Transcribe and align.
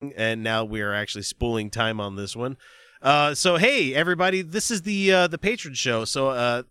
And 0.00 0.42
now 0.42 0.64
we 0.64 0.80
are 0.80 0.94
actually 0.94 1.22
spooling 1.22 1.70
time 1.70 2.00
on 2.00 2.16
this 2.16 2.36
one. 2.36 2.56
Uh, 3.00 3.34
so 3.34 3.56
hey, 3.56 3.94
everybody, 3.94 4.42
this 4.42 4.70
is 4.70 4.82
the 4.82 5.12
uh, 5.12 5.26
the 5.28 5.38
patron 5.38 5.74
show. 5.74 6.04
So 6.04 6.28
uh, 6.28 6.62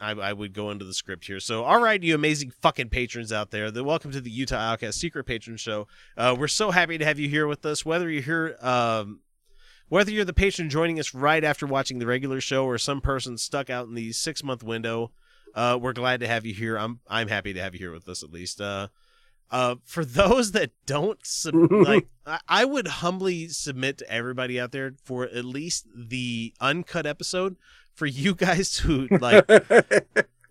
I, 0.00 0.12
I 0.12 0.32
would 0.32 0.54
go 0.54 0.70
into 0.70 0.84
the 0.84 0.94
script 0.94 1.26
here. 1.26 1.40
So 1.40 1.64
all 1.64 1.80
right, 1.80 2.02
you 2.02 2.14
amazing 2.14 2.52
fucking 2.62 2.88
patrons 2.88 3.32
out 3.32 3.50
there, 3.50 3.70
then 3.70 3.84
welcome 3.84 4.10
to 4.12 4.20
the 4.20 4.30
Utah 4.30 4.56
Outcast 4.56 4.98
Secret 4.98 5.24
Patron 5.24 5.56
Show. 5.56 5.86
Uh, 6.16 6.34
we're 6.38 6.48
so 6.48 6.70
happy 6.70 6.98
to 6.98 7.04
have 7.04 7.18
you 7.18 7.28
here 7.28 7.46
with 7.46 7.64
us. 7.64 7.84
Whether 7.84 8.10
you're 8.10 8.22
here, 8.22 8.56
um, 8.60 9.20
whether 9.88 10.10
you're 10.10 10.24
the 10.24 10.32
patron 10.32 10.70
joining 10.70 10.98
us 10.98 11.14
right 11.14 11.42
after 11.42 11.66
watching 11.66 11.98
the 11.98 12.06
regular 12.06 12.40
show, 12.40 12.64
or 12.64 12.78
some 12.78 13.00
person 13.00 13.38
stuck 13.38 13.70
out 13.70 13.86
in 13.86 13.94
the 13.94 14.12
six 14.12 14.42
month 14.42 14.62
window, 14.62 15.12
uh, 15.54 15.78
we're 15.80 15.92
glad 15.92 16.20
to 16.20 16.28
have 16.28 16.44
you 16.44 16.54
here. 16.54 16.76
I'm 16.76 17.00
I'm 17.08 17.28
happy 17.28 17.52
to 17.54 17.60
have 17.60 17.74
you 17.74 17.80
here 17.80 17.92
with 17.92 18.08
us 18.08 18.22
at 18.24 18.32
least. 18.32 18.60
Uh, 18.60 18.88
uh, 19.50 19.76
for 19.84 20.04
those 20.04 20.52
that 20.52 20.70
don't 20.86 21.18
sub- 21.26 21.54
like, 21.54 22.06
I, 22.48 22.64
would 22.64 22.86
humbly 22.86 23.48
submit 23.48 23.98
to 23.98 24.10
everybody 24.10 24.60
out 24.60 24.72
there 24.72 24.92
for 25.04 25.24
at 25.24 25.44
least 25.44 25.86
the 25.94 26.54
uncut 26.60 27.06
episode 27.06 27.56
for 27.94 28.06
you 28.06 28.34
guys 28.36 28.70
to 28.78 29.08
like. 29.20 29.48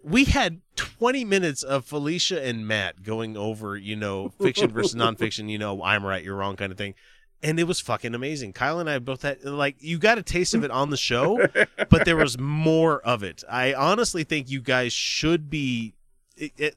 we 0.04 0.26
had 0.26 0.62
20 0.76 1.24
minutes 1.26 1.64
of 1.64 1.86
Felicia 1.86 2.44
and 2.44 2.68
Matt 2.68 3.04
going 3.04 3.38
over, 3.38 3.78
you 3.78 3.96
know, 3.96 4.30
fiction 4.42 4.70
versus 4.70 4.96
nonfiction. 4.96 5.50
You 5.50 5.58
know, 5.58 5.82
I'm 5.84 6.06
right, 6.06 6.24
you're 6.24 6.36
wrong, 6.36 6.56
kind 6.56 6.72
of 6.72 6.78
thing. 6.78 6.96
And 7.42 7.58
it 7.58 7.64
was 7.64 7.80
fucking 7.80 8.14
amazing. 8.14 8.52
Kyle 8.52 8.80
and 8.80 8.90
I 8.90 9.00
both 9.00 9.22
had 9.22 9.46
like 9.46 9.78
you 9.80 9.98
got 9.98 10.18
a 10.18 10.24
taste 10.24 10.54
of 10.54 10.66
it 10.66 10.72
on 10.72 10.90
the 10.90 10.98
show, 10.98 11.48
but 11.90 12.04
there 12.04 12.18
was 12.18 12.38
more 12.38 13.00
of 13.00 13.24
it. 13.24 13.46
I 13.50 13.74
honestly 13.74 14.26
think 14.26 14.50
you 14.50 14.60
guys 14.60 14.92
should 14.92 15.50
be. 15.50 15.94
It, 16.36 16.52
it, 16.58 16.76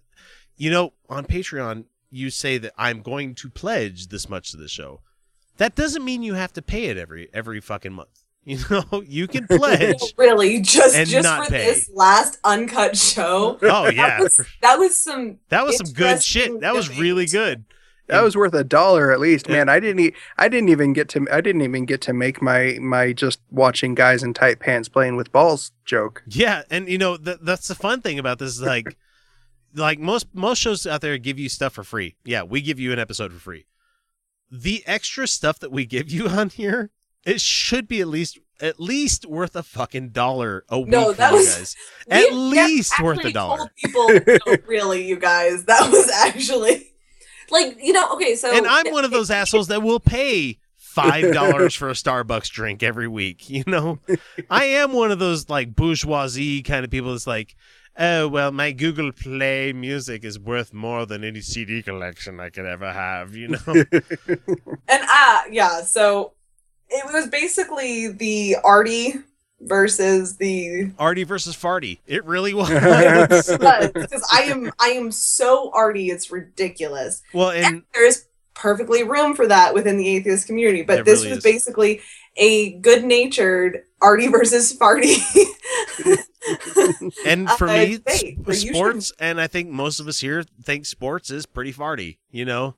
you 0.56 0.70
know, 0.70 0.92
on 1.08 1.24
Patreon, 1.24 1.86
you 2.12 2.30
say 2.30 2.58
that 2.58 2.72
I'm 2.78 3.02
going 3.02 3.34
to 3.36 3.48
pledge 3.50 4.08
this 4.08 4.28
much 4.28 4.50
to 4.52 4.56
the 4.56 4.68
show. 4.68 5.00
That 5.56 5.74
doesn't 5.74 6.04
mean 6.04 6.22
you 6.22 6.34
have 6.34 6.52
to 6.52 6.62
pay 6.62 6.84
it 6.84 6.96
every 6.96 7.28
every 7.34 7.60
fucking 7.60 7.92
month. 7.92 8.08
You 8.44 8.58
know, 8.68 9.04
you 9.06 9.28
can 9.28 9.46
pledge. 9.50 10.02
really, 10.18 10.60
just 10.60 10.96
and 10.96 11.08
just 11.08 11.22
not 11.22 11.44
for 11.46 11.52
pay. 11.52 11.64
this 11.64 11.88
last 11.94 12.38
uncut 12.42 12.96
show. 12.96 13.56
Oh, 13.62 13.68
oh 13.86 13.88
yeah, 13.88 14.08
That 14.08 14.20
was, 14.20 14.40
that 14.62 14.78
was 14.80 14.96
some. 14.96 15.38
that 15.50 15.64
was 15.64 15.76
some 15.76 15.92
good 15.94 16.20
shit. 16.22 16.46
interesting 16.46 16.60
That 16.60 16.74
was 16.74 16.98
really 16.98 17.26
good. 17.26 17.64
That 18.08 18.20
was 18.24 18.36
worth 18.36 18.52
a 18.52 18.64
dollar 18.64 19.12
at 19.12 19.20
least, 19.20 19.46
Yeah. 19.48 19.58
man. 19.58 19.68
I 19.68 19.78
didn't. 19.78 20.00
E- 20.00 20.14
I 20.36 20.48
didn't 20.48 20.70
even 20.70 20.92
get 20.92 21.08
to. 21.10 21.24
I 21.30 21.40
didn't 21.40 21.62
even 21.62 21.86
get 21.86 22.00
to 22.02 22.12
make 22.12 22.42
my 22.42 22.78
my 22.80 23.12
just 23.12 23.38
watching 23.48 23.94
guys 23.94 24.24
in 24.24 24.34
tight 24.34 24.58
pants 24.58 24.88
playing 24.88 25.14
with 25.14 25.30
balls 25.30 25.70
joke. 25.84 26.24
Yeah, 26.26 26.62
and 26.68 26.88
you 26.88 26.98
know 26.98 27.16
th- 27.16 27.38
that's 27.42 27.68
the 27.68 27.76
fun 27.76 28.00
thing 28.02 28.18
about 28.18 28.40
this. 28.40 28.50
Is 28.54 28.60
like, 28.60 28.96
like 29.74 29.98
most 29.98 30.26
most 30.34 30.58
shows 30.58 30.86
out 30.86 31.00
there 31.00 31.16
give 31.18 31.38
you 31.38 31.48
stuff 31.48 31.74
for 31.74 31.84
free. 31.84 32.16
Yeah, 32.24 32.42
we 32.42 32.60
give 32.60 32.78
you 32.80 32.92
an 32.92 32.98
episode 32.98 33.32
for 33.32 33.38
free. 33.38 33.66
The 34.50 34.82
extra 34.86 35.26
stuff 35.26 35.58
that 35.60 35.72
we 35.72 35.86
give 35.86 36.10
you 36.12 36.28
on 36.28 36.50
here, 36.50 36.90
it 37.24 37.40
should 37.40 37.88
be 37.88 38.00
at 38.00 38.08
least 38.08 38.38
at 38.60 38.78
least 38.78 39.26
worth 39.26 39.56
a 39.56 39.62
fucking 39.62 40.10
dollar 40.10 40.64
a 40.68 40.78
week 40.78 40.88
No, 40.90 41.12
that 41.12 41.30
you 41.32 41.38
was- 41.38 41.56
guys. 41.56 41.76
At 42.08 42.32
least 42.32 43.00
worth 43.02 43.24
a 43.24 43.32
dollar. 43.32 43.70
People, 43.76 44.06
no, 44.08 44.56
really, 44.68 45.04
you 45.06 45.16
guys, 45.16 45.64
that 45.64 45.90
was 45.90 46.08
actually 46.10 46.92
like 47.50 47.76
you 47.82 47.92
know. 47.92 48.12
Okay, 48.14 48.34
so 48.36 48.54
and 48.54 48.66
I'm 48.66 48.92
one 48.92 49.04
of 49.04 49.10
those 49.10 49.30
assholes 49.30 49.68
that 49.68 49.82
will 49.82 49.98
pay 50.00 50.58
five 50.76 51.32
dollars 51.32 51.74
for 51.74 51.88
a 51.88 51.92
Starbucks 51.94 52.50
drink 52.50 52.82
every 52.82 53.08
week. 53.08 53.48
You 53.50 53.64
know, 53.66 53.98
I 54.50 54.64
am 54.66 54.92
one 54.92 55.10
of 55.10 55.18
those 55.18 55.48
like 55.48 55.74
bourgeoisie 55.74 56.62
kind 56.62 56.84
of 56.84 56.90
people. 56.90 57.10
That's 57.12 57.26
like, 57.26 57.56
oh 57.98 58.28
well, 58.28 58.52
my 58.52 58.72
Google 58.72 59.12
Play 59.12 59.72
music 59.72 60.24
is 60.24 60.38
worth 60.38 60.72
more 60.72 61.06
than 61.06 61.24
any 61.24 61.40
CD 61.40 61.82
collection 61.82 62.40
I 62.40 62.50
could 62.50 62.66
ever 62.66 62.92
have. 62.92 63.34
You 63.34 63.48
know, 63.48 63.58
And 64.88 65.02
uh 65.08 65.42
yeah, 65.50 65.82
so 65.82 66.32
it 66.88 67.04
was 67.12 67.26
basically 67.28 68.08
the 68.08 68.56
Artie 68.64 69.14
versus 69.60 70.36
the 70.36 70.90
Artie 70.98 71.24
versus 71.24 71.56
Farty. 71.56 71.98
It 72.06 72.24
really 72.24 72.52
was. 72.54 72.68
because 72.70 74.28
I 74.32 74.42
am 74.42 74.72
I 74.80 74.88
am 74.88 75.10
so 75.12 75.70
Artie, 75.72 76.10
it's 76.10 76.30
ridiculous. 76.30 77.22
well, 77.32 77.50
and 77.50 77.64
And 77.64 77.82
there 77.94 78.06
is 78.06 78.26
perfectly 78.54 79.02
room 79.02 79.34
for 79.34 79.46
that 79.46 79.72
within 79.74 79.96
the 79.96 80.08
atheist 80.08 80.46
community, 80.46 80.82
but 80.82 81.04
this 81.04 81.20
really 81.20 81.30
was 81.30 81.38
is. 81.38 81.44
basically 81.44 82.00
a 82.36 82.72
good-natured 82.80 83.82
Artie 84.00 84.28
versus 84.28 84.76
Farty. 84.76 85.16
and 87.26 87.48
for 87.50 87.68
Uh, 87.68 87.76
me, 87.76 87.96
debate, 87.98 88.36
sp- 88.36 88.42
but 88.44 88.56
should- 88.56 88.74
sports, 88.74 89.12
and 89.18 89.40
I 89.40 89.46
think 89.46 89.70
most 89.70 90.00
of 90.00 90.08
us 90.08 90.20
here 90.20 90.42
think 90.64 90.86
sports 90.86 91.30
is 91.30 91.46
pretty 91.46 91.72
farty. 91.72 92.18
You 92.30 92.44
know. 92.44 92.76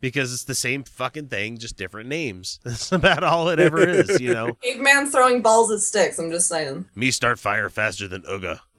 Because 0.00 0.32
it's 0.32 0.44
the 0.44 0.54
same 0.54 0.84
fucking 0.84 1.28
thing, 1.28 1.56
just 1.56 1.76
different 1.76 2.08
names. 2.08 2.60
That's 2.64 2.92
about 2.92 3.24
all 3.24 3.48
it 3.48 3.58
ever 3.58 3.80
is, 3.88 4.20
you 4.20 4.34
know. 4.34 4.52
Caveman 4.62 5.10
throwing 5.10 5.40
balls 5.42 5.70
at 5.72 5.80
sticks. 5.80 6.18
I'm 6.18 6.30
just 6.30 6.48
saying. 6.48 6.84
Me 6.94 7.10
start 7.10 7.38
fire 7.38 7.70
faster 7.70 8.06
than 8.06 8.22
Uga. 8.22 8.60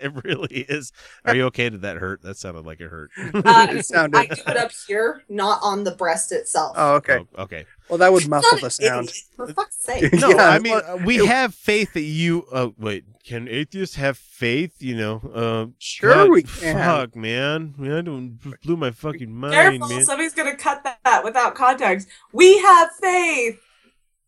it 0.00 0.24
really 0.24 0.60
is. 0.68 0.92
Are 1.24 1.34
you 1.34 1.44
okay? 1.46 1.68
Did 1.70 1.82
that 1.82 1.96
hurt? 1.96 2.22
That 2.22 2.36
sounded 2.36 2.64
like 2.64 2.80
it 2.80 2.88
hurt. 2.88 3.10
Uh, 3.34 3.66
It 3.70 3.84
sounded- 3.84 4.16
I 4.18 4.26
do 4.26 4.40
it 4.46 4.56
up 4.56 4.70
here, 4.86 5.24
not 5.28 5.58
on 5.62 5.84
the 5.84 5.92
breast 5.92 6.30
itself. 6.32 6.74
Oh, 6.78 6.94
okay. 6.96 7.18
Oh, 7.36 7.42
okay. 7.42 7.66
Well, 7.88 7.98
that 7.98 8.12
would 8.12 8.22
It's 8.22 8.28
muffle 8.28 8.58
the 8.58 8.70
sound. 8.70 9.08
idiot, 9.08 9.24
For 9.36 9.46
fuck's 9.54 9.82
sake. 9.82 10.12
No, 10.20 10.28
Yeah, 10.36 10.48
I 10.50 10.58
mean 10.58 10.72
well, 10.74 10.98
uh, 11.00 11.04
we 11.04 11.20
it- 11.20 11.26
have 11.26 11.54
faith 11.54 11.92
that 11.94 12.02
you. 12.02 12.46
Uh, 12.52 12.68
wait, 12.78 13.04
can 13.24 13.48
atheists 13.48 13.96
have 13.96 14.18
faith? 14.18 14.72
You 14.80 14.96
know, 14.96 15.20
uh, 15.34 15.66
Sure, 15.78 16.12
God, 16.12 16.30
we 16.30 16.42
can. 16.42 16.76
Fuck, 16.76 17.16
man, 17.16 17.74
man, 17.78 17.92
I 17.92 18.00
don't 18.02 18.38
blew 18.62 18.76
my 18.76 18.90
fucking 18.90 19.32
mind, 19.32 19.54
Careful, 19.54 19.88
man. 19.88 20.04
somebody's 20.04 20.34
gonna 20.34 20.56
cut 20.56 20.84
that 21.04 21.24
without 21.24 21.54
context. 21.54 22.08
We 22.32 22.58
have 22.58 22.90
faith. 23.00 23.58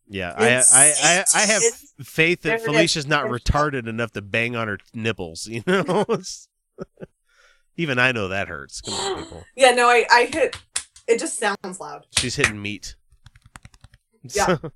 Yeah, 0.08 0.34
I, 0.36 0.46
It's- 0.46 0.74
I, 0.74 0.86
I, 1.38 1.42
I 1.42 1.46
have 1.46 1.62
faith 2.02 2.42
that 2.42 2.48
there 2.48 2.56
it 2.56 2.60
is. 2.62 2.66
Felicia's 2.66 3.06
not 3.06 3.26
retarded 3.26 3.86
enough 3.86 4.10
to 4.12 4.22
bang 4.22 4.56
on 4.56 4.68
her 4.68 4.78
nipples. 4.94 5.46
You 5.50 5.62
know, 5.66 6.04
even 7.76 7.98
I 7.98 8.12
know 8.12 8.28
that 8.28 8.48
hurts. 8.48 8.80
Come 8.80 8.94
on, 8.94 9.22
people. 9.22 9.44
Yeah, 9.56 9.70
no, 9.72 9.88
I, 9.88 10.04
I 10.10 10.24
hit. 10.32 10.56
It 11.06 11.18
just 11.18 11.38
sounds 11.38 11.80
loud. 11.80 12.06
She's 12.18 12.36
hitting 12.36 12.60
meat. 12.60 12.94
Yeah. 14.34 14.58
So, 14.58 14.72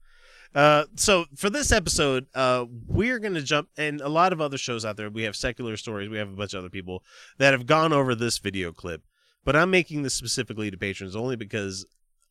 uh, 0.54 0.84
so 0.94 1.24
for 1.36 1.50
this 1.50 1.72
episode, 1.72 2.26
uh, 2.34 2.64
we're 2.86 3.18
gonna 3.18 3.42
jump, 3.42 3.68
and 3.76 4.00
a 4.00 4.08
lot 4.08 4.32
of 4.32 4.40
other 4.40 4.56
shows 4.56 4.84
out 4.84 4.96
there. 4.96 5.10
We 5.10 5.24
have 5.24 5.36
secular 5.36 5.76
stories. 5.76 6.08
We 6.08 6.18
have 6.18 6.28
a 6.28 6.36
bunch 6.36 6.54
of 6.54 6.60
other 6.60 6.70
people 6.70 7.02
that 7.38 7.52
have 7.52 7.66
gone 7.66 7.92
over 7.92 8.14
this 8.14 8.38
video 8.38 8.72
clip, 8.72 9.02
but 9.44 9.56
I'm 9.56 9.70
making 9.70 10.02
this 10.02 10.14
specifically 10.14 10.70
to 10.70 10.78
patrons 10.78 11.16
only 11.16 11.36
because 11.36 11.84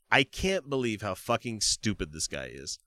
I 0.10 0.24
can't 0.24 0.70
believe 0.70 1.02
how 1.02 1.16
fucking 1.16 1.62
stupid 1.62 2.14
this 2.14 2.28
guy 2.28 2.50
is. 2.54 2.80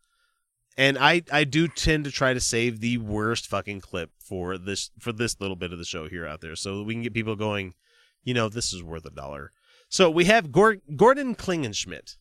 And 0.78 0.98
I, 0.98 1.22
I 1.32 1.44
do 1.44 1.68
tend 1.68 2.04
to 2.04 2.10
try 2.10 2.34
to 2.34 2.40
save 2.40 2.80
the 2.80 2.98
worst 2.98 3.46
fucking 3.46 3.80
clip 3.80 4.10
for 4.18 4.58
this 4.58 4.90
for 4.98 5.12
this 5.12 5.40
little 5.40 5.56
bit 5.56 5.72
of 5.72 5.78
the 5.78 5.84
show 5.84 6.08
here 6.08 6.26
out 6.26 6.40
there, 6.40 6.56
so 6.56 6.82
we 6.82 6.94
can 6.94 7.02
get 7.02 7.14
people 7.14 7.36
going. 7.36 7.74
You 8.24 8.34
know, 8.34 8.48
this 8.48 8.72
is 8.72 8.82
worth 8.82 9.04
a 9.04 9.10
dollar. 9.10 9.52
So 9.88 10.10
we 10.10 10.24
have 10.24 10.50
Gor- 10.50 10.82
Gordon 10.96 11.36
Klingenschmitt 11.36 12.16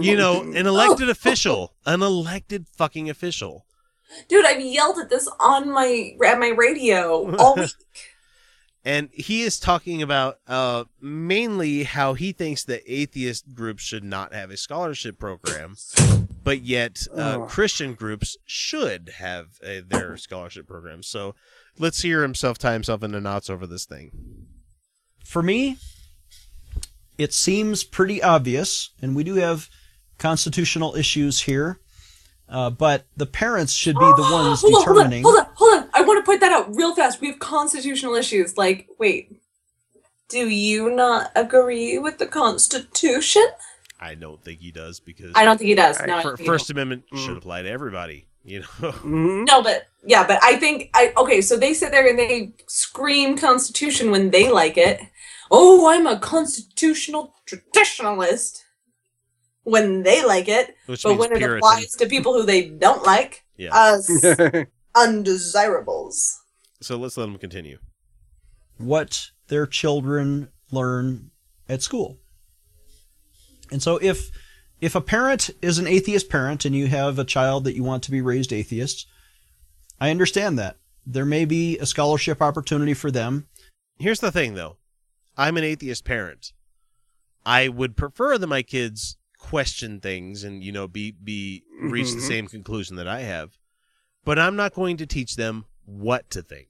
you 0.00 0.16
know, 0.16 0.42
an 0.42 0.66
elected 0.66 1.08
official, 1.08 1.74
an 1.86 2.02
elected 2.02 2.66
fucking 2.68 3.08
official. 3.10 3.66
Dude, 4.28 4.44
I've 4.46 4.60
yelled 4.60 4.98
at 4.98 5.10
this 5.10 5.28
on 5.40 5.70
my 5.72 6.12
at 6.24 6.38
my 6.38 6.48
radio 6.48 7.34
all 7.36 7.56
week. 7.56 7.70
And 8.86 9.08
he 9.14 9.40
is 9.40 9.58
talking 9.58 10.02
about 10.02 10.40
uh, 10.46 10.84
mainly 11.00 11.84
how 11.84 12.12
he 12.12 12.32
thinks 12.32 12.64
that 12.64 12.82
atheist 12.86 13.54
groups 13.54 13.82
should 13.82 14.04
not 14.04 14.34
have 14.34 14.50
a 14.50 14.58
scholarship 14.58 15.18
program, 15.18 15.76
but 16.42 16.60
yet 16.60 17.06
uh, 17.16 17.38
Oh. 17.40 17.46
Christian 17.46 17.94
groups 17.94 18.36
should 18.44 19.12
have 19.16 19.58
uh, 19.66 19.80
their 19.88 20.18
scholarship 20.18 20.66
program. 20.68 21.02
So 21.02 21.34
let's 21.78 22.02
hear 22.02 22.20
himself 22.20 22.58
tie 22.58 22.74
himself 22.74 23.02
into 23.02 23.22
knots 23.22 23.48
over 23.48 23.66
this 23.66 23.86
thing. 23.86 24.10
for 25.24 25.42
me, 25.42 25.78
it 27.18 27.32
seems 27.32 27.84
pretty 27.84 28.22
obvious, 28.22 28.90
and 29.02 29.14
we 29.16 29.24
do 29.24 29.34
have 29.36 29.68
constitutional 30.18 30.94
issues 30.96 31.40
here. 31.42 31.78
Uh, 32.48 32.68
but 32.70 33.06
the 33.16 33.26
parents 33.26 33.72
should 33.72 33.94
be 33.98 34.04
the 34.04 34.28
ones 34.32 34.60
hold 34.60 34.74
on, 34.74 34.82
hold 34.84 34.88
on, 34.88 34.94
determining. 34.94 35.22
hold 35.22 35.38
on, 35.38 35.46
hold 35.54 35.74
on. 35.74 35.88
I 35.94 36.02
want 36.02 36.18
to 36.22 36.26
point 36.26 36.40
that 36.40 36.52
out 36.52 36.74
real 36.76 36.94
fast. 36.94 37.20
We 37.20 37.28
have 37.28 37.38
constitutional 37.38 38.14
issues. 38.14 38.56
Like, 38.58 38.88
wait, 38.98 39.40
Do 40.28 40.48
you 40.48 40.90
not 40.90 41.30
agree 41.34 41.98
with 41.98 42.18
the 42.18 42.26
Constitution? 42.26 43.46
I 44.00 44.14
don't 44.14 44.42
think 44.44 44.60
he 44.60 44.70
does 44.72 45.00
because 45.00 45.32
I 45.34 45.44
don't 45.44 45.56
think 45.56 45.68
he 45.68 45.74
does. 45.74 45.98
No, 46.04 46.18
I 46.18 46.22
Fir- 46.22 46.36
First 46.36 46.68
don't. 46.68 46.76
Amendment 46.76 47.04
Mm. 47.12 47.24
should 47.24 47.36
apply 47.38 47.62
to 47.62 47.68
everybody. 47.70 48.26
You 48.44 48.60
know, 48.60 48.66
Mhm. 48.92 49.46
No, 49.46 49.62
but 49.62 49.86
yeah, 50.04 50.26
but 50.26 50.38
I 50.42 50.56
think 50.56 50.90
I 50.92 51.14
okay. 51.16 51.40
So 51.40 51.56
they 51.56 51.72
sit 51.72 51.92
there 51.92 52.06
and 52.06 52.18
they 52.18 52.52
scream 52.66 53.38
Constitution 53.38 54.10
when 54.10 54.30
they 54.30 54.50
like 54.50 54.76
it. 54.76 55.00
Oh, 55.50 55.88
I'm 55.90 56.06
a 56.06 56.18
constitutional 56.18 57.34
traditionalist 57.46 58.62
when 59.64 60.02
they 60.02 60.24
like 60.24 60.48
it, 60.48 60.74
which 60.86 61.02
but 61.02 61.10
means 61.10 61.20
when 61.20 61.32
it 61.32 61.38
Puritan. 61.38 61.58
applies 61.58 61.94
to 61.96 62.06
people 62.06 62.32
who 62.34 62.44
they 62.44 62.68
don't 62.68 63.04
like, 63.04 63.44
Yeah. 63.56 63.74
us 63.74 64.08
undesirables. 64.94 66.40
so 66.80 66.96
let's 66.96 67.16
let 67.16 67.28
him 67.28 67.38
continue. 67.38 67.78
what 68.78 69.30
their 69.48 69.66
children 69.66 70.48
learn 70.70 71.30
at 71.68 71.82
school. 71.82 72.18
And 73.70 73.82
so 73.82 73.98
if 74.02 74.30
if 74.80 74.94
a 74.94 75.00
parent 75.00 75.50
is 75.62 75.78
an 75.78 75.86
atheist 75.86 76.28
parent 76.28 76.64
and 76.64 76.74
you 76.74 76.88
have 76.88 77.18
a 77.18 77.24
child 77.24 77.64
that 77.64 77.74
you 77.74 77.82
want 77.84 78.02
to 78.04 78.10
be 78.10 78.20
raised 78.20 78.52
atheist, 78.52 79.06
I 80.00 80.10
understand 80.10 80.58
that. 80.58 80.76
There 81.06 81.24
may 81.24 81.44
be 81.44 81.78
a 81.78 81.86
scholarship 81.86 82.42
opportunity 82.42 82.92
for 82.94 83.10
them. 83.10 83.46
Here's 83.98 84.20
the 84.20 84.32
thing, 84.32 84.54
though. 84.54 84.76
I'm 85.36 85.56
an 85.56 85.64
atheist 85.64 86.04
parent. 86.04 86.52
I 87.46 87.68
would 87.68 87.96
prefer 87.96 88.38
that 88.38 88.46
my 88.46 88.62
kids 88.62 89.16
question 89.38 90.00
things 90.00 90.42
and 90.44 90.64
you 90.64 90.72
know 90.72 90.88
be 90.88 91.10
be 91.10 91.62
reach 91.82 92.12
the 92.12 92.18
Mhm. 92.20 92.28
same 92.28 92.46
conclusion 92.46 92.96
that 92.96 93.06
I 93.08 93.20
have, 93.20 93.58
but 94.24 94.38
I'm 94.38 94.56
not 94.56 94.72
going 94.74 94.96
to 94.98 95.06
teach 95.06 95.36
them 95.36 95.66
what 95.84 96.30
to 96.30 96.40
think. 96.42 96.68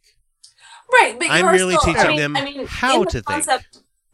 Right, 0.92 1.16
but 1.18 1.30
I'm 1.30 1.44
you're 1.44 1.52
merely 1.52 1.76
still, 1.76 1.92
teaching 1.94 2.06
I 2.06 2.08
mean, 2.08 2.16
them 2.18 2.36
I 2.36 2.44
mean, 2.44 2.66
how 2.66 2.96
in 2.96 3.04
the 3.04 3.10
to 3.10 3.22
think. 3.22 3.48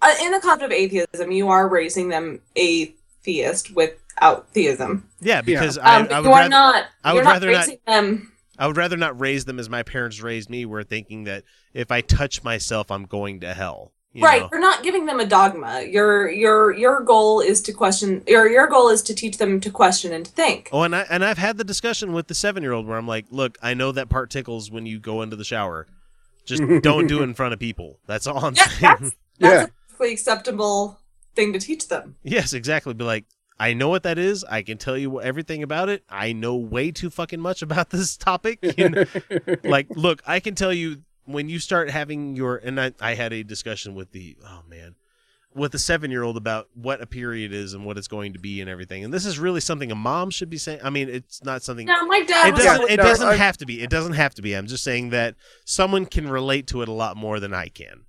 Uh, 0.03 0.15
in 0.23 0.33
the 0.33 0.41
concept 0.41 0.63
of 0.65 0.73
atheism, 0.73 1.31
you 1.31 1.49
are 1.49 1.69
raising 1.69 2.09
them 2.09 2.41
atheist 2.57 3.71
without 3.75 4.49
theism. 4.53 5.09
Yeah, 5.21 5.41
because 5.43 5.77
Um, 5.79 5.85
I, 5.85 6.03
but 6.03 6.13
I 6.13 6.21
would 6.21 6.27
you 6.27 6.33
are 6.33 6.37
rather, 6.39 6.49
not. 6.49 6.85
I 7.05 7.09
you're 7.11 7.15
would 7.17 7.25
not 7.25 7.33
rather 7.33 7.51
not- 7.53 7.59
raising 7.59 7.79
them. 7.87 8.33
I 8.59 8.67
would 8.67 8.77
rather 8.77 8.97
not 8.99 9.19
raise 9.19 9.47
them 9.47 9.59
as 9.59 9.71
my 9.71 9.83
parents 9.83 10.21
raised 10.21 10.51
me, 10.51 10.67
where 10.67 10.83
thinking 10.83 11.25
that 11.25 11.45
if 11.73 11.91
I 11.91 12.03
touch 12.03 12.43
myself, 12.43 12.91
I'm 12.91 13.05
going 13.07 13.41
to 13.41 13.55
hell. 13.55 13.93
You 14.13 14.25
right, 14.25 14.43
know? 14.43 14.49
you're 14.53 14.61
not 14.61 14.83
giving 14.83 15.07
them 15.07 15.21
a 15.21 15.27
dogma. 15.27 15.83
Your 15.83 16.29
your 16.31 16.73
your 16.73 17.01
goal 17.01 17.41
is 17.41 17.61
to 17.63 17.73
question. 17.73 18.23
Your 18.27 18.49
your 18.49 18.67
goal 18.67 18.89
is 18.89 19.03
to 19.03 19.15
teach 19.15 19.39
them 19.39 19.61
to 19.61 19.71
question 19.71 20.13
and 20.13 20.25
to 20.27 20.33
think. 20.33 20.69
Oh, 20.73 20.83
and 20.83 20.95
I 20.97 21.07
and 21.11 21.25
I've 21.25 21.39
had 21.39 21.59
the 21.59 21.65
discussion 21.65 22.13
with 22.13 22.27
the 22.27 22.35
seven 22.35 22.63
year 22.63 22.73
old 22.73 22.87
where 22.87 22.99
I'm 22.99 23.07
like, 23.09 23.27
look, 23.31 23.57
I 23.63 23.75
know 23.75 23.93
that 23.93 24.09
part 24.09 24.31
tickles 24.31 24.71
when 24.71 24.85
you 24.87 24.99
go 24.99 25.23
into 25.23 25.37
the 25.37 25.45
shower. 25.45 25.87
Just 26.45 26.63
don't 26.83 27.07
do 27.07 27.21
it 27.21 27.25
in 27.25 27.35
front 27.35 27.53
of 27.55 27.61
people. 27.61 27.99
That's 28.07 28.27
all 28.27 28.45
I'm 28.45 28.55
Yeah, 28.55 28.69
saying. 28.69 28.81
that's 28.81 29.03
Yeah. 29.39 29.49
that's 29.51 29.69
a 29.69 29.73
perfectly 29.89 30.13
acceptable 30.13 30.99
thing 31.37 31.53
to 31.53 31.59
teach 31.61 31.89
them. 31.89 32.17
yes, 32.25 32.53
exactly. 32.53 32.93
Be 32.95 33.05
like, 33.05 33.25
I 33.61 33.75
know 33.75 33.89
what 33.89 34.03
that 34.03 34.19
is. 34.19 34.43
I 34.45 34.63
can 34.63 34.77
tell 34.79 34.97
you 34.99 35.21
everything 35.21 35.63
about 35.63 35.89
it. 35.89 36.03
I 36.09 36.33
know 36.33 36.57
way 36.57 36.91
too 36.91 37.11
fucking 37.11 37.41
much 37.41 37.63
about 37.63 37.91
this 37.91 38.17
topic. 38.17 38.59
You 38.79 38.89
know? 38.89 39.05
like, 39.63 39.87
look, 39.91 40.23
I 40.27 40.41
can 40.41 40.55
tell 40.55 40.73
you 40.73 41.03
when 41.33 41.49
you 41.49 41.59
start 41.59 41.91
having 41.91 42.37
your 42.37 42.57
and 42.57 42.81
I, 42.81 42.93
I 43.01 43.15
had 43.15 43.33
a 43.33 43.43
discussion 43.43 43.95
with 43.95 44.13
the 44.13 44.37
oh 44.45 44.63
man 44.69 44.95
with 45.55 45.73
the 45.73 45.79
seven 45.79 46.11
year 46.11 46.23
old 46.23 46.37
about 46.37 46.69
what 46.75 47.01
a 47.01 47.07
period 47.07 47.53
is 47.53 47.75
and 47.75 47.85
what 47.85 47.99
it's 47.99 48.09
going 48.09 48.33
to 48.33 48.39
be 48.39 48.61
and 48.61 48.71
everything. 48.71 49.05
And 49.05 49.13
this 49.13 49.27
is 49.27 49.39
really 49.39 49.61
something 49.61 49.91
a 49.91 49.97
mom 49.97 50.31
should 50.31 50.51
be 50.51 50.59
saying. 50.59 50.81
I 50.83 50.91
mean, 50.91 51.09
it's 51.09 51.43
not 51.43 51.63
something 51.63 51.87
No, 51.87 52.07
my 52.07 52.23
dad 52.23 52.49
it 52.49 52.57
doesn't. 52.57 52.91
It 52.91 52.97
doesn't 52.97 53.37
have 53.37 53.57
to 53.59 53.67
be. 53.67 53.83
It 53.83 53.91
doesn't 53.91 54.13
have 54.13 54.35
to 54.35 54.43
be. 54.43 54.55
I'm 54.55 54.67
just 54.67 54.85
saying 54.85 55.11
that 55.11 55.35
someone 55.65 56.07
can 56.07 56.29
relate 56.29 56.67
to 56.69 56.83
it 56.83 56.89
a 56.89 56.93
lot 56.93 57.17
more 57.17 57.41
than 57.41 57.53
I 57.53 57.69
can. 57.69 58.05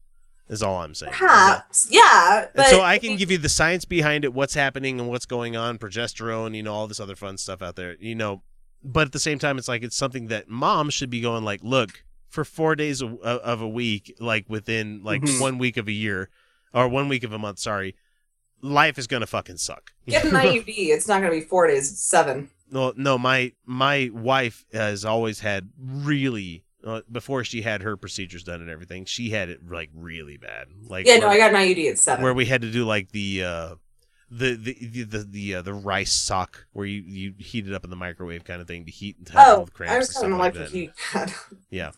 Is 0.49 0.61
all 0.61 0.81
I'm 0.81 0.93
saying. 0.93 1.13
Perhaps, 1.13 1.87
yeah. 1.89 2.41
And 2.41 2.49
But 2.53 2.67
so 2.67 2.81
I 2.81 2.99
can 2.99 3.15
give 3.15 3.31
you 3.31 3.37
the 3.37 3.47
science 3.47 3.85
behind 3.85 4.25
it, 4.25 4.33
what's 4.33 4.53
happening 4.53 4.99
and 4.99 5.07
what's 5.07 5.25
going 5.25 5.55
on, 5.55 5.77
progesterone, 5.77 6.57
you 6.57 6.61
know, 6.61 6.73
all 6.73 6.87
this 6.87 6.99
other 6.99 7.15
fun 7.15 7.37
stuff 7.37 7.61
out 7.61 7.77
there, 7.77 7.95
you 8.01 8.15
know. 8.15 8.41
But 8.83 9.07
at 9.07 9.13
the 9.13 9.19
same 9.19 9.39
time, 9.39 9.57
it's 9.57 9.69
like 9.69 9.81
it's 9.81 9.95
something 9.95 10.27
that 10.27 10.49
moms 10.49 10.93
should 10.93 11.09
be 11.09 11.21
going 11.21 11.45
like, 11.45 11.61
look, 11.63 12.03
for 12.31 12.43
four 12.43 12.75
days 12.75 13.01
of, 13.01 13.19
of 13.21 13.61
a 13.61 13.67
week, 13.69 14.15
like 14.19 14.45
within 14.49 15.03
like 15.03 15.21
Mhm. 15.21 15.39
one 15.39 15.57
week 15.59 15.77
of 15.77 15.87
a 15.87 15.91
year, 15.91 16.29
or 16.73 16.87
one 16.87 17.07
week 17.07 17.23
of 17.23 17.31
a 17.33 17.37
month, 17.37 17.59
sorry, 17.59 17.95
life 18.61 18.97
is 18.97 19.05
gonna 19.05 19.27
fucking 19.27 19.57
suck. 19.57 19.91
get 20.07 20.25
an 20.25 20.31
IUD. 20.31 20.65
It's 20.89 21.07
not 21.07 21.21
going 21.21 21.31
to 21.33 21.39
be 21.39 21.45
four 21.45 21.67
days. 21.67 21.91
It's 21.91 22.01
seven. 22.01 22.49
No, 22.71 22.93
no, 22.95 23.17
my 23.17 23.51
my 23.65 24.09
wife 24.13 24.65
has 24.73 25.03
always 25.05 25.41
had 25.41 25.69
really 25.77 26.63
uh, 26.83 27.01
before 27.11 27.43
she 27.43 27.61
had 27.61 27.81
her 27.83 27.95
procedures 27.95 28.43
done 28.43 28.59
and 28.61 28.69
everything. 28.69 29.05
She 29.05 29.29
had 29.29 29.49
it 29.49 29.59
like 29.69 29.89
really 29.93 30.37
bad, 30.37 30.67
like 30.87 31.05
Yeah, 31.05 31.17
no, 31.17 31.27
I 31.27 31.37
got 31.37 31.51
an 31.53 31.57
IUD 31.57 31.91
at 31.91 31.99
seven. 31.99 32.23
where 32.23 32.33
we 32.33 32.45
had 32.45 32.61
to 32.63 32.71
do 32.71 32.85
like 32.85 33.11
the 33.11 33.43
uh, 33.43 33.75
the 34.31 34.55
the 34.55 34.77
the 34.79 35.03
the 35.03 35.17
the, 35.23 35.55
uh, 35.55 35.61
the 35.61 35.73
rice 35.73 36.13
sock 36.13 36.65
where 36.71 36.85
you 36.85 37.01
you 37.01 37.33
heat 37.37 37.67
it 37.67 37.73
up 37.73 37.83
in 37.83 37.89
the 37.89 37.95
microwave 37.97 38.45
kind 38.45 38.61
of 38.61 38.67
thing 38.67 38.85
to 38.85 38.91
heat 38.91 39.17
and 39.17 39.27
to 39.27 39.33
help 39.33 39.57
oh, 39.57 39.61
with 39.61 39.73
cramps 39.73 39.91
I 39.91 39.93
and 39.93 39.99
was 39.99 40.09
stuff 40.09 40.21
kind 40.21 40.33
of 40.33 40.39
like 40.39 40.55
like 40.55 40.71
what 40.71 40.93
that. 41.13 41.35
Yeah, 41.69 41.91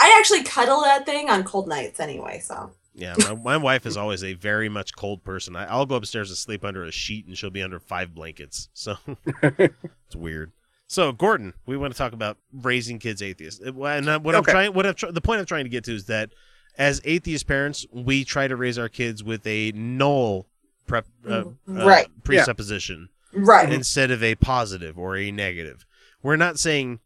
I 0.00 0.16
actually 0.18 0.44
cuddle 0.44 0.82
that 0.82 1.04
thing 1.04 1.28
on 1.28 1.42
cold 1.42 1.68
nights 1.68 1.98
anyway. 2.00 2.40
So 2.40 2.70
yeah. 2.96 3.14
My, 3.18 3.34
my 3.34 3.56
wife 3.56 3.86
is 3.86 3.96
always 3.96 4.24
a 4.24 4.32
very 4.32 4.68
much 4.68 4.96
cold 4.96 5.22
person. 5.22 5.54
I, 5.54 5.66
I'll 5.66 5.84
go 5.84 5.96
upstairs 5.96 6.30
and 6.30 6.38
sleep 6.38 6.64
under 6.64 6.82
a 6.84 6.90
sheet, 6.90 7.26
and 7.26 7.36
she'll 7.36 7.50
be 7.50 7.62
under 7.62 7.78
five 7.78 8.14
blankets. 8.14 8.68
So 8.72 8.96
it's 9.42 10.16
weird. 10.16 10.52
So 10.86 11.12
Gordon, 11.12 11.54
we 11.66 11.76
want 11.76 11.92
to 11.92 11.98
talk 11.98 12.12
about 12.12 12.38
raising 12.52 12.98
kids 12.98 13.20
atheists. 13.20 13.60
Uh, 13.60 13.72
And 13.84 14.08
uh, 14.08 14.20
what 14.20 14.34
I'm 14.34 14.44
trying, 14.44 14.72
what 14.72 14.86
I'm 14.86 14.94
tr- 14.94 15.08
the 15.08 15.20
point 15.20 15.40
I'm 15.40 15.46
trying 15.46 15.64
to 15.64 15.70
get 15.70 15.84
to 15.84 15.94
is 15.94 16.06
that 16.06 16.30
as 16.78 17.00
atheist 17.04 17.46
parents, 17.46 17.84
we 17.92 18.24
try 18.24 18.48
to 18.48 18.56
raise 18.56 18.78
our 18.78 18.88
kids 18.88 19.22
with 19.24 19.46
a 19.46 19.72
null 19.72 20.46
prep, 20.86 21.06
uh, 21.28 21.30
uh, 21.32 21.44
Right. 21.66 22.06
presupposition 22.24 23.08
right. 23.32 23.72
instead 23.72 24.10
of 24.10 24.22
a 24.22 24.34
positive 24.36 24.98
or 24.98 25.16
a 25.16 25.30
negative. 25.30 25.84
We're 26.22 26.36
not 26.36 26.58
saying 26.58 27.00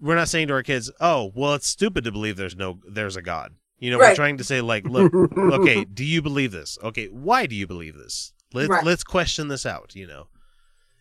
we're 0.00 0.16
not 0.16 0.28
saying 0.28 0.48
to 0.48 0.54
our 0.54 0.62
kids, 0.62 0.90
"Oh, 1.00 1.30
well, 1.34 1.54
it's 1.54 1.66
stupid 1.66 2.04
to 2.04 2.12
believe 2.12 2.36
there's 2.36 2.56
no 2.56 2.80
there's 2.88 3.16
a 3.16 3.22
god." 3.22 3.54
You 3.78 3.90
know, 3.90 3.98
we're 3.98 4.14
trying 4.14 4.36
to 4.38 4.44
say 4.44 4.60
like, 4.60 4.84
"Look, 4.86 5.12
okay, 5.38 5.84
do 5.84 6.04
you 6.04 6.22
believe 6.22 6.52
this? 6.52 6.78
Okay, 6.82 7.06
why 7.06 7.46
do 7.46 7.54
you 7.54 7.66
believe 7.66 7.96
this? 7.96 8.32
Let's 8.52 8.68
Right. 8.68 8.84
let's 8.84 9.04
question 9.04 9.48
this 9.48 9.64
out, 9.66 9.94
you 9.94 10.06
know." 10.06 10.28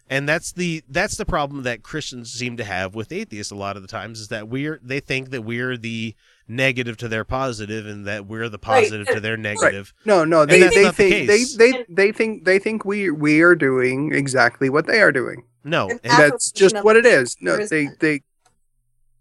And 0.09 0.27
that's 0.27 0.51
the 0.51 0.83
that's 0.89 1.17
the 1.17 1.25
problem 1.25 1.63
that 1.63 1.83
Christians 1.83 2.31
seem 2.33 2.57
to 2.57 2.63
have 2.63 2.95
with 2.95 3.11
atheists 3.11 3.51
a 3.51 3.55
lot 3.55 3.75
of 3.75 3.83
the 3.83 3.87
times 3.87 4.19
is 4.19 4.29
that 4.29 4.47
we're 4.49 4.79
they 4.81 4.99
think 4.99 5.29
that 5.29 5.43
we're 5.43 5.77
the 5.77 6.15
negative 6.49 6.97
to 6.97 7.07
their 7.07 7.23
positive 7.23 7.85
and 7.85 8.05
that 8.07 8.25
we're 8.25 8.49
the 8.49 8.57
Right. 8.57 8.83
positive 8.83 9.07
to 9.07 9.19
their 9.19 9.37
negative. 9.37 9.93
No, 10.05 10.25
no, 10.25 10.45
they, 10.45 10.59
that's 10.61 10.75
they 10.75 10.83
not 10.83 10.95
the 10.97 11.09
think 11.25 11.27
they, 11.27 11.43
they 11.43 11.85
they 11.87 12.11
think 12.11 12.43
they 12.45 12.59
think 12.59 12.83
we 12.83 13.09
we 13.11 13.41
are 13.41 13.55
doing 13.55 14.13
exactly 14.13 14.69
what 14.69 14.87
they 14.87 14.99
are 15.01 15.11
doing. 15.11 15.43
No, 15.63 15.89
And 15.89 15.99
and 16.03 16.11
That's 16.13 16.51
just 16.51 16.75
what 16.83 16.95
it 16.97 17.05
is. 17.05 17.37
No, 17.39 17.65
they 17.65 17.89
they 17.99 18.21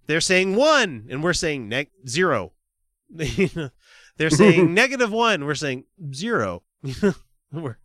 they're 0.06 0.20
saying 0.23 0.56
one 0.56 1.06
and 1.11 1.23
we're 1.23 1.35
saying 1.35 1.68
neg- 1.68 1.90
zero. 2.08 2.52
they're 3.11 4.30
saying 4.30 4.73
negative 4.82 5.12
one, 5.12 5.44
we're 5.44 5.54
saying 5.54 5.85
zero. 6.14 6.62
We're- 7.52 7.76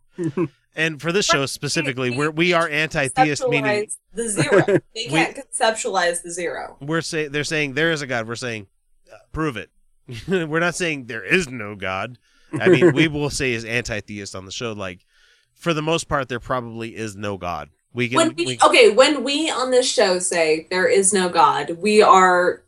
and 0.76 1.00
for 1.00 1.10
this 1.12 1.26
show 1.26 1.46
specifically, 1.46 2.10
we're 2.10 2.30
we 2.30 2.52
are 2.52 2.68
anti-theist, 2.68 3.48
meaning 3.48 3.86
Conceptualize 3.86 3.96
the 4.14 4.28
zero. 4.28 4.64
They 4.94 5.04
can't 5.06 5.36
conceptualize 5.36 6.22
the 6.22 6.30
zero. 6.30 6.76
we're 6.80 7.00
say 7.00 7.26
they're 7.28 7.44
saying 7.44 7.74
there 7.74 7.90
is 7.92 8.02
a 8.02 8.06
God. 8.06 8.28
We're 8.28 8.36
saying 8.36 8.66
uh, 9.12 9.16
prove 9.32 9.56
it. 9.56 9.70
we're 10.28 10.60
not 10.60 10.74
saying 10.74 11.06
there 11.06 11.24
is 11.24 11.48
no 11.48 11.74
God. 11.74 12.18
I 12.60 12.68
mean, 12.68 12.92
we 12.92 13.08
will 13.08 13.30
say 13.30 13.54
as 13.54 13.64
anti-theist 13.64 14.34
on 14.36 14.44
the 14.44 14.52
show, 14.52 14.72
like 14.72 15.04
for 15.54 15.72
the 15.74 15.82
most 15.82 16.08
part, 16.08 16.28
there 16.28 16.40
probably 16.40 16.94
is 16.94 17.16
no 17.16 17.36
God. 17.36 17.70
We 17.92 18.08
can. 18.08 18.16
When 18.16 18.34
we, 18.36 18.46
we- 18.46 18.58
okay, 18.64 18.90
when 18.90 19.24
we 19.24 19.50
on 19.50 19.70
this 19.70 19.90
show 19.90 20.18
say 20.18 20.66
there 20.70 20.86
is 20.86 21.12
no 21.12 21.28
God, 21.28 21.70
we 21.78 22.02
are 22.02 22.62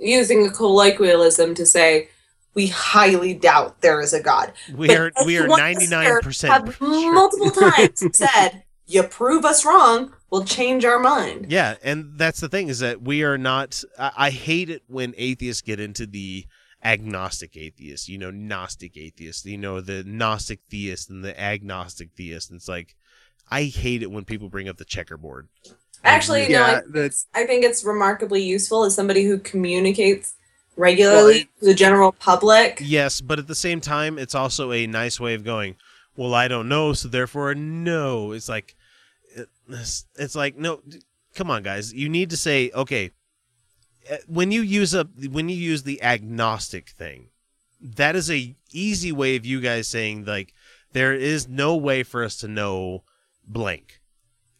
using 0.00 0.46
a 0.46 0.50
colloquialism 0.50 1.54
to 1.54 1.64
say 1.66 2.08
we 2.54 2.66
highly 2.68 3.32
doubt 3.34 3.80
there 3.80 4.00
is 4.00 4.12
a 4.12 4.20
God. 4.22 4.52
we 4.74 4.88
But 4.88 4.96
are 4.96 5.12
we 5.24 5.38
are 5.38 5.48
ninety 5.48 5.86
nine 5.86 6.20
percent. 6.20 6.52
have 6.52 6.80
multiple 6.80 7.50
times 7.50 8.04
said, 8.16 8.62
"You 8.86 9.02
prove 9.02 9.44
us 9.44 9.64
wrong, 9.64 10.12
we'll 10.30 10.44
change 10.44 10.84
our 10.84 10.98
mind." 10.98 11.46
Yeah, 11.50 11.76
and 11.82 12.12
that's 12.16 12.40
the 12.40 12.48
thing 12.48 12.68
is 12.68 12.80
that 12.80 13.02
we 13.02 13.22
are 13.22 13.38
not. 13.38 13.82
I, 13.98 14.12
I 14.16 14.30
hate 14.30 14.70
it 14.70 14.82
when 14.86 15.14
atheists 15.16 15.62
get 15.62 15.80
into 15.80 16.06
the 16.06 16.46
agnostic 16.86 17.56
atheist, 17.56 18.08
you 18.08 18.16
know, 18.16 18.30
Gnostic 18.30 18.96
atheist, 18.96 19.44
you 19.44 19.58
know, 19.58 19.80
the 19.80 20.04
Gnostic 20.04 20.60
theist 20.70 21.10
and 21.10 21.24
the 21.24 21.38
agnostic 21.38 22.10
theist. 22.16 22.50
And 22.50 22.58
it's 22.58 22.68
like, 22.68 22.94
I 23.50 23.64
hate 23.64 24.02
it 24.02 24.10
when 24.10 24.24
people 24.24 24.48
bring 24.48 24.68
up 24.68 24.76
the 24.76 24.84
checkerboard. 24.84 25.48
Actually, 26.04 26.42
no, 26.42 26.48
yeah, 26.48 26.64
I, 26.64 26.80
that's 26.88 27.26
I 27.34 27.44
think 27.44 27.64
it's 27.64 27.84
remarkably 27.84 28.42
useful 28.42 28.84
as 28.84 28.94
somebody 28.94 29.24
who 29.24 29.38
communicates 29.38 30.34
regularly 30.76 31.48
to 31.58 31.66
the 31.66 31.74
general 31.74 32.12
public. 32.12 32.80
Yes, 32.82 33.20
but 33.20 33.38
at 33.38 33.48
the 33.48 33.54
same 33.54 33.80
time, 33.80 34.18
it's 34.18 34.34
also 34.34 34.72
a 34.72 34.86
nice 34.86 35.18
way 35.18 35.34
of 35.34 35.42
going. 35.42 35.74
Well, 36.16 36.34
I 36.34 36.48
don't 36.48 36.68
know, 36.68 36.92
so 36.92 37.08
therefore 37.08 37.54
no. 37.54 38.32
It's 38.32 38.48
like, 38.48 38.74
it's, 39.68 40.06
it's 40.16 40.34
like 40.34 40.56
no. 40.56 40.80
Come 41.34 41.50
on, 41.50 41.62
guys. 41.62 41.92
You 41.92 42.08
need 42.08 42.30
to 42.30 42.36
say 42.36 42.70
okay. 42.74 43.10
uh, 44.10 44.16
When 44.26 44.50
you 44.50 44.62
use 44.62 44.94
a 44.94 45.04
when 45.04 45.48
you 45.48 45.56
use 45.56 45.82
the 45.82 46.02
agnostic 46.02 46.90
thing, 46.90 47.28
that 47.80 48.16
is 48.16 48.30
a 48.30 48.54
easy 48.72 49.12
way 49.12 49.36
of 49.36 49.44
you 49.44 49.60
guys 49.60 49.88
saying 49.88 50.24
like 50.24 50.54
there 50.92 51.14
is 51.14 51.48
no 51.48 51.76
way 51.76 52.02
for 52.02 52.24
us 52.24 52.36
to 52.38 52.48
know 52.48 53.04
blank. 53.46 54.00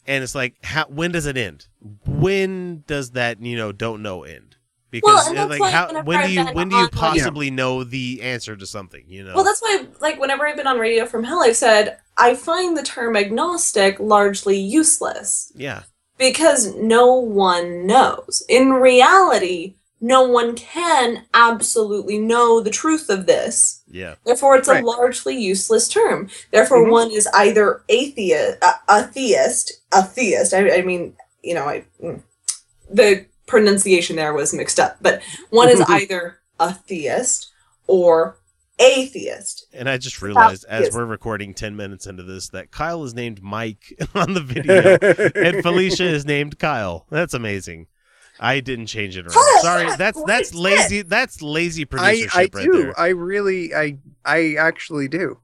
And 0.06 0.22
it's 0.22 0.34
like 0.34 0.62
how 0.62 0.84
when 0.86 1.12
does 1.12 1.26
it 1.26 1.36
end? 1.36 1.66
When 2.06 2.84
does 2.86 3.12
that, 3.12 3.40
you 3.40 3.56
know, 3.56 3.72
don't 3.72 4.02
know 4.02 4.22
end? 4.24 4.55
Because 4.90 5.26
and 5.28 5.36
uh, 5.36 5.46
that's 5.46 5.60
like 5.60 5.60
why 5.60 5.70
how 5.70 6.02
when 6.02 6.26
do 6.26 6.32
you 6.32 6.44
when 6.46 6.68
do 6.68 6.76
you 6.76 6.82
on, 6.82 6.84
like- 6.84 6.92
possibly 6.92 7.50
know 7.50 7.84
the 7.84 8.20
answer 8.22 8.54
to 8.56 8.66
something, 8.66 9.04
you 9.08 9.24
know? 9.24 9.34
Well, 9.34 9.44
that's 9.44 9.60
why, 9.60 9.84
like, 10.00 10.20
whenever 10.20 10.46
I've 10.46 10.56
been 10.56 10.66
on 10.66 10.78
Radio 10.78 11.06
from 11.06 11.24
Hell, 11.24 11.42
I've 11.42 11.56
said 11.56 11.98
I 12.16 12.34
find 12.34 12.76
the 12.76 12.82
term 12.82 13.16
agnostic 13.16 13.98
largely 13.98 14.58
useless 14.58 15.52
yeah. 15.56 15.82
because 16.18 16.74
no 16.76 17.14
one 17.16 17.86
knows. 17.86 18.44
In 18.48 18.72
reality, 18.72 19.74
no 20.00 20.22
one 20.22 20.54
can 20.54 21.24
absolutely 21.34 22.18
know 22.18 22.60
the 22.60 22.70
truth 22.70 23.10
of 23.10 23.26
this. 23.26 23.82
Yeah. 23.90 24.14
Therefore, 24.24 24.56
it's 24.56 24.68
Right. 24.68 24.82
a 24.82 24.86
largely 24.86 25.36
useless 25.36 25.88
term. 25.88 26.28
Therefore, 26.52 26.86
Mhm. 26.86 26.90
one 26.90 27.10
is 27.10 27.26
either 27.34 27.82
atheist, 27.88 28.58
a, 28.62 28.74
a 28.88 29.02
theist, 29.04 29.72
a 29.92 30.02
theist. 30.04 30.54
I, 30.54 30.78
I 30.78 30.82
mean, 30.82 31.16
you 31.42 31.54
know, 31.54 31.64
I 31.66 31.84
mm, 32.02 32.22
the 32.90 33.26
pronunciation 33.46 34.16
there 34.16 34.34
was 34.34 34.52
mixed 34.52 34.78
up, 34.78 34.96
but 35.00 35.22
one 35.50 35.68
is 35.68 35.80
mm-hmm. 35.80 35.92
either 35.92 36.38
a 36.58 36.74
theist 36.74 37.50
or 37.86 38.38
atheist. 38.78 39.66
And 39.72 39.88
I 39.88 39.98
just 39.98 40.20
realized 40.20 40.64
as 40.68 40.94
we're 40.94 41.06
recording 41.06 41.54
10 41.54 41.76
minutes 41.76 42.06
into 42.06 42.22
this 42.22 42.48
that 42.50 42.70
Kyle 42.70 43.04
is 43.04 43.14
named 43.14 43.42
Mike 43.42 43.98
on 44.14 44.34
the 44.34 44.40
video 44.40 44.98
and 45.34 45.62
Felicia 45.62 46.04
is 46.04 46.26
named 46.26 46.58
Kyle. 46.58 47.06
That's 47.10 47.34
amazing. 47.34 47.86
I 48.38 48.60
didn't 48.60 48.86
change 48.86 49.16
it 49.16 49.26
around. 49.26 49.62
Sorry, 49.62 49.96
that's 49.96 50.22
that's 50.24 50.54
lazy 50.54 51.00
that's 51.00 51.40
lazy 51.40 51.82
I, 51.82 51.86
producership 51.86 52.34
I 52.34 52.40
right 52.40 52.52
do. 52.52 52.72
there. 52.72 53.00
I 53.00 53.08
really, 53.08 53.74
I, 53.74 53.96
I 54.26 54.56
actually 54.58 55.08
do. 55.08 55.38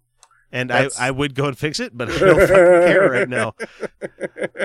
And 0.53 0.71
I, 0.71 0.83
that's- 0.83 1.01
I 1.01 1.11
would 1.11 1.35
go 1.35 1.47
and 1.47 1.57
fix 1.59 1.81
it, 1.81 1.97
but 1.97 2.11
I 2.11 2.19
don't 2.19 2.39
fucking 2.41 2.47
care 2.53 3.11
right 3.11 3.29
now. 3.29 3.55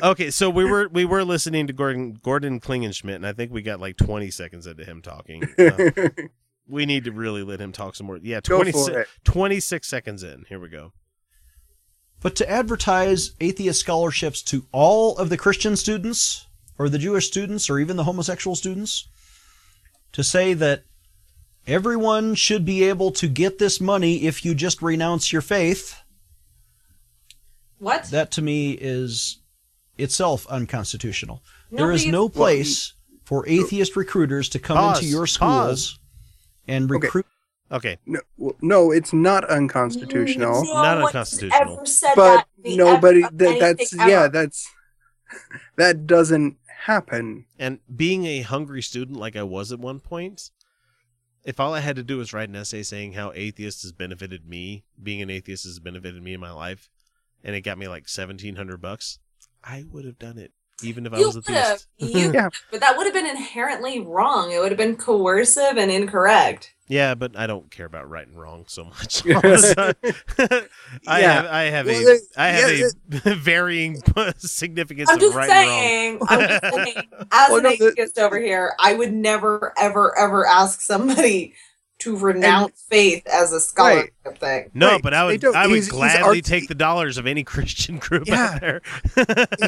Okay, 0.04 0.30
so 0.30 0.50
we 0.50 0.64
were 0.64 0.88
we 0.90 1.06
were 1.06 1.24
listening 1.24 1.66
to 1.68 1.74
Gordon 1.74 2.20
Gordon 2.22 2.60
Klingenschmitt, 2.60 3.16
and 3.16 3.26
I 3.26 3.34
think 3.34 3.52
we 3.52 3.64
got 3.64 3.80
like 3.80 3.98
20 3.98 4.30
seconds 4.30 4.68
into 4.68 4.84
him 4.84 5.02
talking. 5.02 5.44
Uh, 5.58 6.10
we 6.68 6.86
need 6.86 7.06
to 7.06 7.12
really 7.12 7.42
let 7.42 7.60
him 7.60 7.72
talk 7.72 7.96
some 7.96 8.06
more. 8.06 8.18
Yeah, 8.22 8.40
Go 8.44 8.62
20, 8.62 9.06
26 9.24 9.88
seconds 9.88 10.22
in. 10.24 10.46
Here 10.50 10.60
we 10.60 10.70
go. 10.70 10.92
But 12.22 12.36
to 12.36 12.50
advertise 12.50 13.32
atheist 13.40 13.80
scholarships 13.80 14.44
to 14.44 14.66
all 14.72 15.18
of 15.18 15.30
the 15.30 15.38
Christian 15.38 15.76
students, 15.76 16.46
or 16.78 16.90
the 16.90 17.00
Jewish 17.00 17.28
students, 17.28 17.70
or 17.70 17.80
even 17.80 17.96
the 17.98 18.04
homosexual 18.04 18.56
students, 18.56 19.08
to 20.12 20.24
say 20.24 20.54
that 20.54 20.84
everyone 21.68 22.34
should 22.36 22.66
be 22.66 22.84
able 22.84 23.12
to 23.12 23.28
get 23.28 23.58
this 23.60 23.80
money 23.82 24.24
if 24.26 24.44
you 24.46 24.56
just 24.56 24.82
renounce 24.82 25.32
your 25.34 25.42
faith, 25.42 26.02
What? 27.80 28.06
that 28.06 28.32
to 28.32 28.42
me 28.42 28.72
is 28.72 29.40
itself 29.98 30.48
unconstitutional. 30.48 31.44
there 31.72 31.92
is 31.92 32.06
no 32.08 32.30
place 32.30 32.94
for 33.26 33.48
atheist 33.48 33.96
recruiters 33.96 34.48
to 34.50 34.60
come 34.60 34.78
Pause, 34.78 34.98
into 35.00 35.10
your 35.10 35.22
pause. 35.26 35.32
schools 35.34 36.00
and 36.68 36.90
recruit. 36.90 37.26
Okay, 37.70 37.98
No, 38.06 38.22
well, 38.38 38.56
no, 38.62 38.92
it's 38.92 39.12
not 39.12 39.44
unconstitutional. 39.50 40.64
No 40.64 40.74
Not 40.74 41.02
unconstitutional. 41.02 41.74
Ever 41.78 41.86
said 41.86 42.14
but 42.16 42.48
that 42.64 42.76
nobody. 42.78 43.24
ever 43.26 43.36
That, 43.36 43.60
that's 43.60 43.94
anything 43.94 44.10
yeah. 44.10 44.28
That's 44.30 44.70
that 45.76 46.08
doesn't 46.08 46.56
happen. 46.86 47.46
And 47.60 47.80
being 47.94 48.26
a 48.26 48.42
hungry 48.44 48.82
student 48.82 49.18
like 49.20 49.36
I 49.36 49.44
was 49.44 49.74
at 49.74 49.80
one 49.80 50.00
point, 50.00 50.50
if 51.48 51.62
all 51.62 51.74
I 51.74 51.80
had 51.80 51.96
to 51.96 52.04
do 52.04 52.18
was 52.18 52.34
write 52.34 52.50
an 52.50 52.58
essay 52.58 52.84
saying 52.84 53.14
how 53.14 53.32
atheist 53.34 53.82
has 53.84 53.94
benefited 53.94 54.46
me, 54.46 54.84
being 55.02 55.22
an 55.22 55.30
atheist 55.30 55.64
has 55.64 55.80
benefited 55.80 56.22
me 56.22 56.34
in 56.34 56.42
my 56.42 56.52
life, 56.52 56.90
and 57.42 57.56
it 57.56 57.62
got 57.62 57.78
me 57.78 57.88
like 57.88 58.10
seventeen 58.10 58.58
hundred 58.58 58.82
bucks, 58.82 59.20
I 59.64 59.86
would 59.90 60.04
have 60.04 60.20
done 60.20 60.38
it, 60.38 60.52
even 60.84 61.06
if 61.06 61.14
I 61.14 61.18
was 61.20 61.36
a 61.36 61.40
would 61.40 61.46
theist. 61.46 61.88
you, 61.98 62.32
Yeah. 62.34 62.50
but 62.72 62.80
that 62.82 62.98
would 62.98 63.06
have 63.06 63.14
been 63.14 63.26
inherently 63.26 64.00
wrong. 64.02 64.52
It 64.52 64.60
would 64.60 64.72
have 64.72 64.78
been 64.78 64.96
coercive 64.96 65.78
and 65.78 65.90
incorrect. 65.92 66.74
yeah, 66.88 67.16
but 67.16 67.36
I 67.36 67.48
don't 67.48 67.70
care 67.72 67.86
about 67.86 68.10
right 68.10 68.28
and 68.28 68.40
wrong 68.40 68.66
so 68.68 68.84
much. 68.86 69.26
all 69.28 69.42
the 69.42 69.96
time. 70.40 70.68
I 71.08 71.20
Yeah. 71.22 71.34
have 71.34 71.46
I 71.48 71.64
have 71.64 71.86
Well, 71.88 72.00
a 72.02 72.04
there- 72.06 72.20
I 72.38 72.48
have 72.50 72.78
yeah, 72.78 73.32
a 73.32 73.36
varying 73.36 74.02
significance 74.38 75.10
I'm 75.10 75.16
of 75.16 75.22
just 75.22 75.36
right 75.36 75.50
saying. 75.50 76.20
I'm 76.28 76.40
just 76.48 76.64
wrong. 76.64 76.84
saying. 76.86 76.96
As 77.32 77.50
Well, 77.50 77.58
an 77.58 77.64
no, 77.64 77.70
the- 77.76 77.88
atheist 77.92 78.20
over 78.20 78.40
here, 78.40 78.74
I 78.80 78.94
would 78.94 79.14
never, 79.14 79.74
ever, 79.78 80.18
ever 80.18 80.46
ask 80.46 80.82
somebody 80.82 81.54
to 82.00 82.16
renounce 82.18 82.82
faith 82.90 83.26
as 83.28 83.52
a 83.54 83.60
scholarship 83.60 84.38
thing. 84.38 84.70
No, 84.74 84.92
Right, 84.94 85.02
but 85.02 85.14
I 85.14 85.26
would 85.26 85.44
I 85.46 85.66
would 85.68 85.74
he's- 85.74 85.86
he's 85.86 85.92
gladly 85.92 86.42
argu- 86.42 86.46
take 86.46 86.68
the 86.68 86.76
dollars 86.76 87.18
of 87.18 87.26
any 87.26 87.44
Christian 87.54 87.98
group 87.98 88.28
Yeah. 88.28 88.52
out 88.54 88.62
there. 88.62 88.82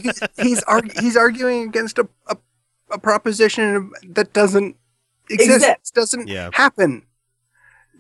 he's 0.04 0.20
he's, 0.40 0.64
arg- 0.64 0.98
he's 1.00 1.18
arguing 1.18 1.68
against 1.68 1.98
a, 1.98 2.08
a 2.28 2.38
a 2.92 2.98
proposition 3.00 3.92
that 4.10 4.34
doesn't 4.34 4.76
exist. 5.30 5.56
Exist. 5.66 5.94
Doesn't 5.96 6.28
Yeah. 6.28 6.50
happen. 6.54 7.04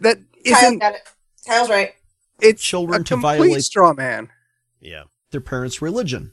That 0.01 0.17
Kyle's 0.45 0.63
isn't. 0.63 0.79
got 0.79 0.95
it. 0.95 1.01
Kyle's 1.48 1.69
right. 1.69 1.93
It's 2.41 2.63
Children 2.63 3.01
a 3.01 3.03
to 3.05 3.15
violate- 3.17 3.63
straw 3.63 3.93
man. 3.93 4.29
yeah. 4.79 5.03
their 5.31 5.41
parents' 5.41 5.81
religion. 5.81 6.31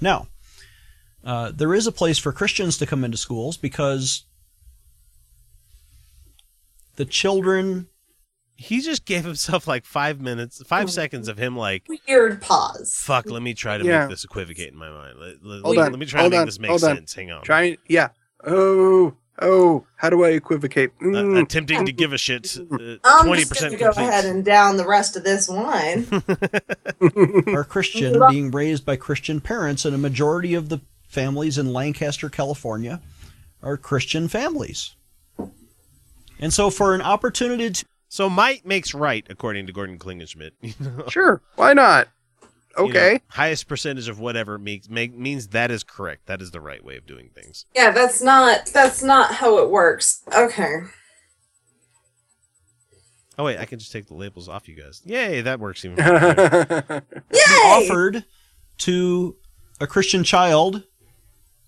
Now, 0.00 0.28
uh, 1.24 1.50
there 1.54 1.74
is 1.74 1.86
a 1.86 1.92
place 1.92 2.18
for 2.18 2.32
Christians 2.32 2.78
to 2.78 2.86
come 2.86 3.04
into 3.04 3.16
schools 3.16 3.56
because 3.56 4.24
the 6.96 7.04
children. 7.04 7.88
He 8.58 8.80
just 8.80 9.04
gave 9.04 9.24
himself 9.24 9.66
like 9.68 9.84
five 9.84 10.18
minutes, 10.20 10.62
five 10.66 10.90
seconds 10.90 11.28
of 11.28 11.36
him 11.36 11.56
like, 11.56 11.86
Weird 12.08 12.40
pause. 12.40 12.94
fuck, 13.04 13.28
let 13.30 13.42
me 13.42 13.52
try 13.52 13.76
to 13.76 13.84
Yeah. 13.84 14.00
make 14.00 14.10
this 14.10 14.24
equivocate 14.24 14.72
in 14.72 14.78
my 14.78 14.88
mind. 14.90 15.18
Let, 15.20 15.42
let- 15.44 15.62
Hold 15.62 15.76
let 15.76 15.92
on, 15.92 15.98
me 15.98 16.06
try 16.06 16.20
hold 16.22 16.32
to 16.32 16.36
make 16.36 16.40
on, 16.40 16.46
this 16.46 16.58
make 16.58 16.70
hold 16.70 16.84
on. 16.84 16.96
sense. 16.96 17.12
Hang 17.14 17.30
on. 17.30 17.42
Trying, 17.42 17.76
yeah. 17.86 18.08
Oh, 18.46 19.14
oh. 19.42 19.84
How 19.96 20.08
do 20.08 20.24
I 20.24 20.30
equivocate? 20.30 20.90
Uh, 21.02 21.04
Mm. 21.04 21.42
attempting 21.42 21.84
to 21.84 21.92
give 21.92 22.14
a 22.14 22.18
shit. 22.18 22.56
Uh, 22.58 22.96
I'm 23.04 23.26
Twenty 23.26 23.42
just 23.42 23.52
percent 23.52 23.70
going 23.72 23.78
to 23.78 23.84
go 23.84 23.84
complete. 23.92 24.08
ahead 24.08 24.24
and 24.24 24.42
down 24.42 24.78
the 24.78 24.86
rest 24.86 25.16
of 25.16 25.24
this 25.24 25.48
wine. 25.50 26.06
are 27.54 27.64
Christian, 27.64 28.22
being 28.30 28.50
raised 28.50 28.86
by 28.86 28.96
Christian 28.96 29.40
parents, 29.42 29.84
and 29.84 29.94
a 29.94 29.98
majority 29.98 30.54
of 30.54 30.68
the 30.70 30.80
families 31.08 31.58
in 31.58 31.72
Lancaster, 31.74 32.28
California, 32.30 33.00
are 33.62 33.76
Christian 33.76 34.28
families. 34.28 34.94
And 36.38 36.52
so, 36.52 36.70
for 36.70 36.94
an 36.94 37.00
opportunity 37.02 37.70
to 37.70 37.84
so 38.08 38.30
might 38.30 38.64
makes 38.64 38.94
right, 38.94 39.26
according 39.28 39.66
to 39.66 39.72
Gordon 39.72 39.98
Klingenschmitt. 39.98 40.52
You 40.62 40.74
know? 40.80 41.04
Sure. 41.08 41.42
Why 41.56 41.72
not? 41.72 42.08
You 42.42 42.84
know, 42.84 42.90
Okay. 42.90 43.20
highest 43.28 43.68
percentage 43.68 44.08
of 44.08 44.20
whatever 44.20 44.58
makes 44.58 44.88
make, 44.90 45.16
means 45.16 45.48
that 45.48 45.70
is 45.70 45.82
correct. 45.82 46.26
That 46.26 46.42
is 46.42 46.50
the 46.50 46.60
right 46.60 46.84
way 46.84 46.96
of 46.98 47.06
doing 47.06 47.30
things. 47.34 47.64
yeah, 47.74 47.90
that's 47.90 48.22
not 48.22 48.66
that's 48.66 49.02
not 49.02 49.34
how 49.36 49.58
it 49.58 49.70
works. 49.70 50.22
Okay. 50.34 50.80
Oh 53.38 53.44
wait, 53.44 53.58
I 53.58 53.64
can 53.66 53.78
just 53.78 53.92
take 53.92 54.06
the 54.06 54.14
labels 54.14 54.48
off 54.48 54.68
you 54.68 54.74
guys. 54.74 55.02
Yay, 55.04 55.42
that 55.42 55.60
works 55.60 55.84
even 55.84 55.96
better. 55.96 57.02
Yay! 57.32 57.40
offered 57.64 58.24
to 58.78 59.36
a 59.80 59.86
Christian 59.86 60.24
child 60.24 60.84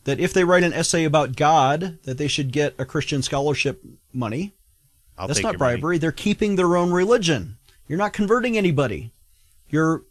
that 0.05 0.19
if 0.21 0.33
they 0.33 0.45
write 0.45 0.63
an 0.63 0.73
essay 0.73 1.05
about 1.05 1.37
God, 1.37 1.99
that 2.05 2.17
they 2.17 2.29
should 2.29 2.53
get 2.53 2.75
a 2.79 2.85
Christian 2.87 3.23
scholarship 3.23 3.83
money. 4.13 4.55
I'll 5.19 5.27
That's 5.29 5.43
not 5.43 5.53
your 5.55 5.59
money. 5.59 5.75
bribery. 5.77 5.99
They're 5.99 6.13
keeping 6.13 6.57
their 6.57 6.77
own 6.77 6.91
religion. 6.93 7.59
You're 7.89 7.99
not 7.99 8.13
converting 8.13 8.57
anybody. 8.57 9.11
You're 9.69 10.03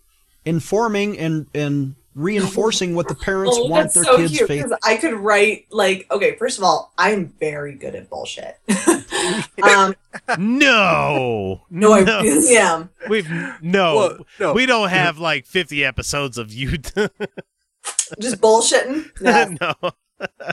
informing 0.45 1.17
and 1.17 1.47
and 1.53 1.95
reinforcing 2.15 2.95
what 2.95 3.07
the 3.07 3.13
parents 3.13 3.55
Oh, 3.59 3.67
want 3.67 3.83
that's 3.83 3.93
their 3.93 4.03
so 4.03 4.17
kids' 4.17 4.35
cute 4.35 4.47
faith. 4.47 4.63
because 4.63 4.79
I 4.83 4.97
could 4.97 5.13
write 5.13 5.67
like 5.71 6.07
okay. 6.11 6.35
First 6.35 6.57
of 6.57 6.63
all, 6.63 6.91
I'm 6.97 7.27
very 7.39 7.73
good 7.75 7.93
at 7.95 8.09
bullshit. 8.09 8.57
um, 9.63 9.93
No, 10.39 11.61
no, 11.69 11.93
I 11.93 11.99
really 11.99 12.57
am. 12.57 12.89
We've 13.07 13.29
no, 13.61 13.95
Well, 13.95 14.17
no. 14.39 14.53
we 14.53 14.65
don't 14.65 14.89
have 14.89 15.19
like 15.19 15.45
fifty 15.45 15.85
episodes 15.85 16.37
of 16.39 16.51
you. 16.51 16.77
Just 18.19 18.41
bullshitting. 18.41 19.21
No, 19.21 19.55
no, 19.61 19.73
No, 19.83 20.51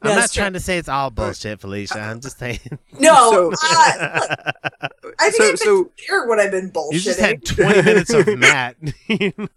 I'm 0.00 0.14
not 0.14 0.24
it's 0.24 0.34
trying 0.34 0.52
to 0.52 0.60
say 0.60 0.78
it's 0.78 0.88
all 0.88 1.10
bullshit, 1.10 1.60
Felicia. 1.60 1.98
I'm 1.98 2.20
just 2.20 2.38
saying. 2.38 2.60
no. 3.00 3.52
So- 3.52 3.52
uh, 3.64 4.20
look, 5.02 5.14
I 5.18 5.30
think 5.30 5.34
So- 5.34 5.44
I've 5.44 5.52
been 5.52 5.56
so- 5.56 5.90
clear 6.06 6.28
what 6.28 6.38
I've 6.38 6.50
been 6.52 6.70
bullshitting. 6.70 6.92
You 6.92 7.00
just 7.00 7.20
had 7.20 7.44
20 7.44 7.82
minutes 7.82 8.12
of 8.12 8.26
Matt. 8.38 8.76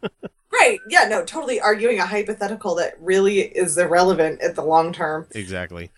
Right. 0.54 0.80
Yeah, 0.90 1.08
no, 1.08 1.24
totally 1.24 1.62
arguing 1.62 2.00
a 2.00 2.06
hypothetical 2.06 2.76
that 2.76 2.96
really 3.00 3.40
is 3.40 3.78
irrelevant 3.78 4.42
at 4.42 4.56
the 4.56 4.62
long 4.62 4.92
term. 4.92 5.28
exactly. 5.32 5.92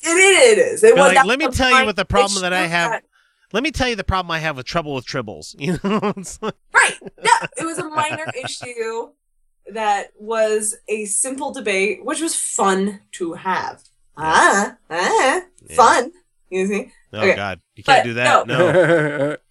It, 0.00 0.08
it 0.08 0.58
is. 0.58 0.82
It 0.82 0.96
was 0.96 1.14
like, 1.14 1.26
let 1.26 1.38
me 1.38 1.48
tell 1.48 1.78
you 1.78 1.84
what 1.84 1.96
the 1.96 2.06
problem 2.06 2.40
that 2.40 2.54
I 2.54 2.66
have- 2.66 2.92
that- 2.92 3.04
Let 3.52 3.62
me 3.62 3.70
tell 3.70 3.86
you 3.86 3.96
the 3.96 4.04
problem 4.04 4.30
I 4.30 4.38
have 4.38 4.56
with 4.56 4.64
trouble 4.64 4.94
with 4.94 5.04
tribbles. 5.04 5.54
You 5.58 5.78
know, 5.84 6.14
like- 6.40 6.54
Right. 6.72 6.94
Yeah, 7.22 7.46
it 7.58 7.64
was 7.66 7.76
a 7.78 7.84
minor 7.88 8.24
issue 8.42 9.10
that 9.72 10.12
was 10.18 10.76
a 10.88 11.04
simple 11.06 11.52
debate, 11.52 12.04
which 12.04 12.20
was 12.20 12.34
fun 12.34 13.00
to 13.12 13.34
have. 13.34 13.82
Ah, 14.16 14.76
ah, 14.90 15.42
Yeah. 15.68 15.76
fun. 15.76 16.12
You 16.50 16.66
see? 16.66 16.92
oh 17.12 17.18
Okay. 17.20 17.36
God, 17.36 17.60
you 17.76 17.84
can't 17.84 17.98
But, 17.98 18.04
do 18.04 18.14
that. 18.14 18.46
no. 18.46 18.72
No. 18.72 19.36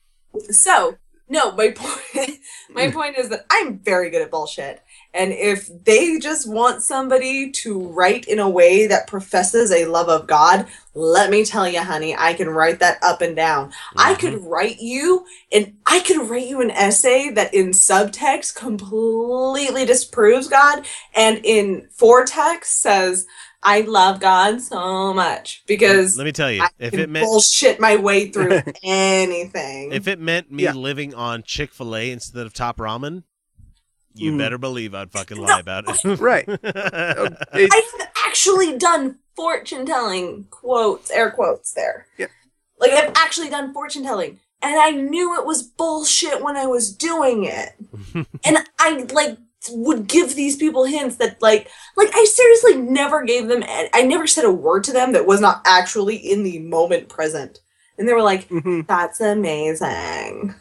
So, 0.51 0.97
no, 1.29 1.51
my 1.53 1.71
point 1.71 2.39
my 2.69 2.91
point 2.91 3.17
is 3.17 3.29
that 3.29 3.45
I'm 3.49 3.79
very 3.79 4.09
good 4.11 4.21
at 4.21 4.29
bullshit. 4.29 4.81
And 5.17 5.33
if 5.33 5.67
they 5.83 6.19
just 6.19 6.47
want 6.47 6.83
somebody 6.83 7.49
to 7.51 7.79
write 7.79 8.25
in 8.27 8.37
a 8.37 8.47
way 8.49 8.85
that 8.85 9.07
professes 9.07 9.71
a 9.71 9.85
love 9.85 10.09
of 10.09 10.27
God, 10.27 10.67
let 10.93 11.31
me 11.31 11.43
tell 11.43 11.67
you, 11.67 11.81
honey, 11.81 12.15
I 12.15 12.33
can 12.35 12.49
write 12.49 12.79
that 12.79 12.99
up 13.01 13.21
and 13.21 13.35
down. 13.35 13.71
I 13.95 14.13
Mhm. 14.13 14.19
could 14.19 14.43
write 14.45 14.79
you 14.79 15.25
and 15.51 15.73
I 15.87 15.99
could 16.01 16.29
write 16.29 16.47
you 16.47 16.61
an 16.61 16.69
essay 16.71 17.29
that 17.31 17.53
in 17.53 17.69
subtext 17.71 18.55
completely 18.55 19.85
disproves 19.85 20.47
God 20.47 20.85
and 21.15 21.41
in 21.43 21.87
foretext 21.97 22.65
says, 22.65 23.25
I 23.63 23.81
love 23.81 24.19
God 24.19 24.61
so 24.61 25.13
much 25.15 25.63
because 25.67 26.15
Let 26.15 26.25
me 26.25 26.31
tell 26.31 26.51
you, 26.51 26.61
I 26.61 26.69
if 26.79 26.93
it 26.93 27.09
meant 27.09 27.25
bullshit 27.25 27.79
my 27.79 27.95
way 27.95 28.29
through 28.29 28.61
anything. 28.83 29.91
if 29.91 30.07
it 30.07 30.19
meant 30.19 30.51
me 30.51 30.63
Yeah. 30.65 30.73
living 30.73 31.13
on 31.15 31.41
Chick 31.43 31.73
Fil 31.73 31.95
A 31.95 32.11
instead 32.11 32.45
of 32.45 32.53
Top 32.53 32.77
Ramen, 32.77 33.23
you 34.17 34.31
Mhm. 34.33 34.37
better 34.37 34.57
believe 34.57 34.93
I'd 34.95 35.11
fucking 35.11 35.37
lie 35.37 35.59
about 35.59 35.85
it. 35.87 36.03
Right. 36.19 36.45
It- 37.53 37.71
I've 37.73 38.07
actually 38.25 38.77
done 38.77 39.19
fortune 39.35 39.85
telling 39.85 40.45
quotes, 40.49 41.11
air 41.11 41.31
quotes 41.31 41.73
there. 41.73 42.07
Yeah. 42.17 42.27
Like 42.79 42.91
I've 42.91 43.13
actually 43.15 43.49
done 43.49 43.73
fortune 43.73 44.03
telling. 44.03 44.39
And 44.61 44.79
I 44.79 44.89
knew 44.91 45.37
it 45.39 45.45
was 45.45 45.61
bullshit 45.63 46.41
when 46.43 46.57
I 46.57 46.65
was 46.65 46.91
doing 46.91 47.43
it. 47.45 47.73
and 48.45 48.57
I 48.79 49.05
like 49.13 49.37
would 49.69 50.07
give 50.07 50.33
these 50.35 50.55
people 50.55 50.85
hints 50.85 51.17
that 51.17 51.41
like 51.41 51.69
like 51.97 52.09
I 52.13 52.23
seriously 52.25 52.75
never 52.77 53.23
gave 53.23 53.47
them 53.47 53.63
I 53.67 54.01
never 54.03 54.25
said 54.27 54.45
a 54.45 54.51
word 54.51 54.83
to 54.85 54.93
them 54.93 55.11
that 55.11 55.25
was 55.25 55.41
not 55.41 55.61
actually 55.65 56.15
in 56.15 56.43
the 56.43 56.59
moment 56.59 57.09
present. 57.09 57.59
And 57.97 58.07
they 58.07 58.13
were 58.13 58.21
like, 58.21 58.47
Mhm. 58.49 58.87
That's 58.87 59.19
amazing. 59.19 60.55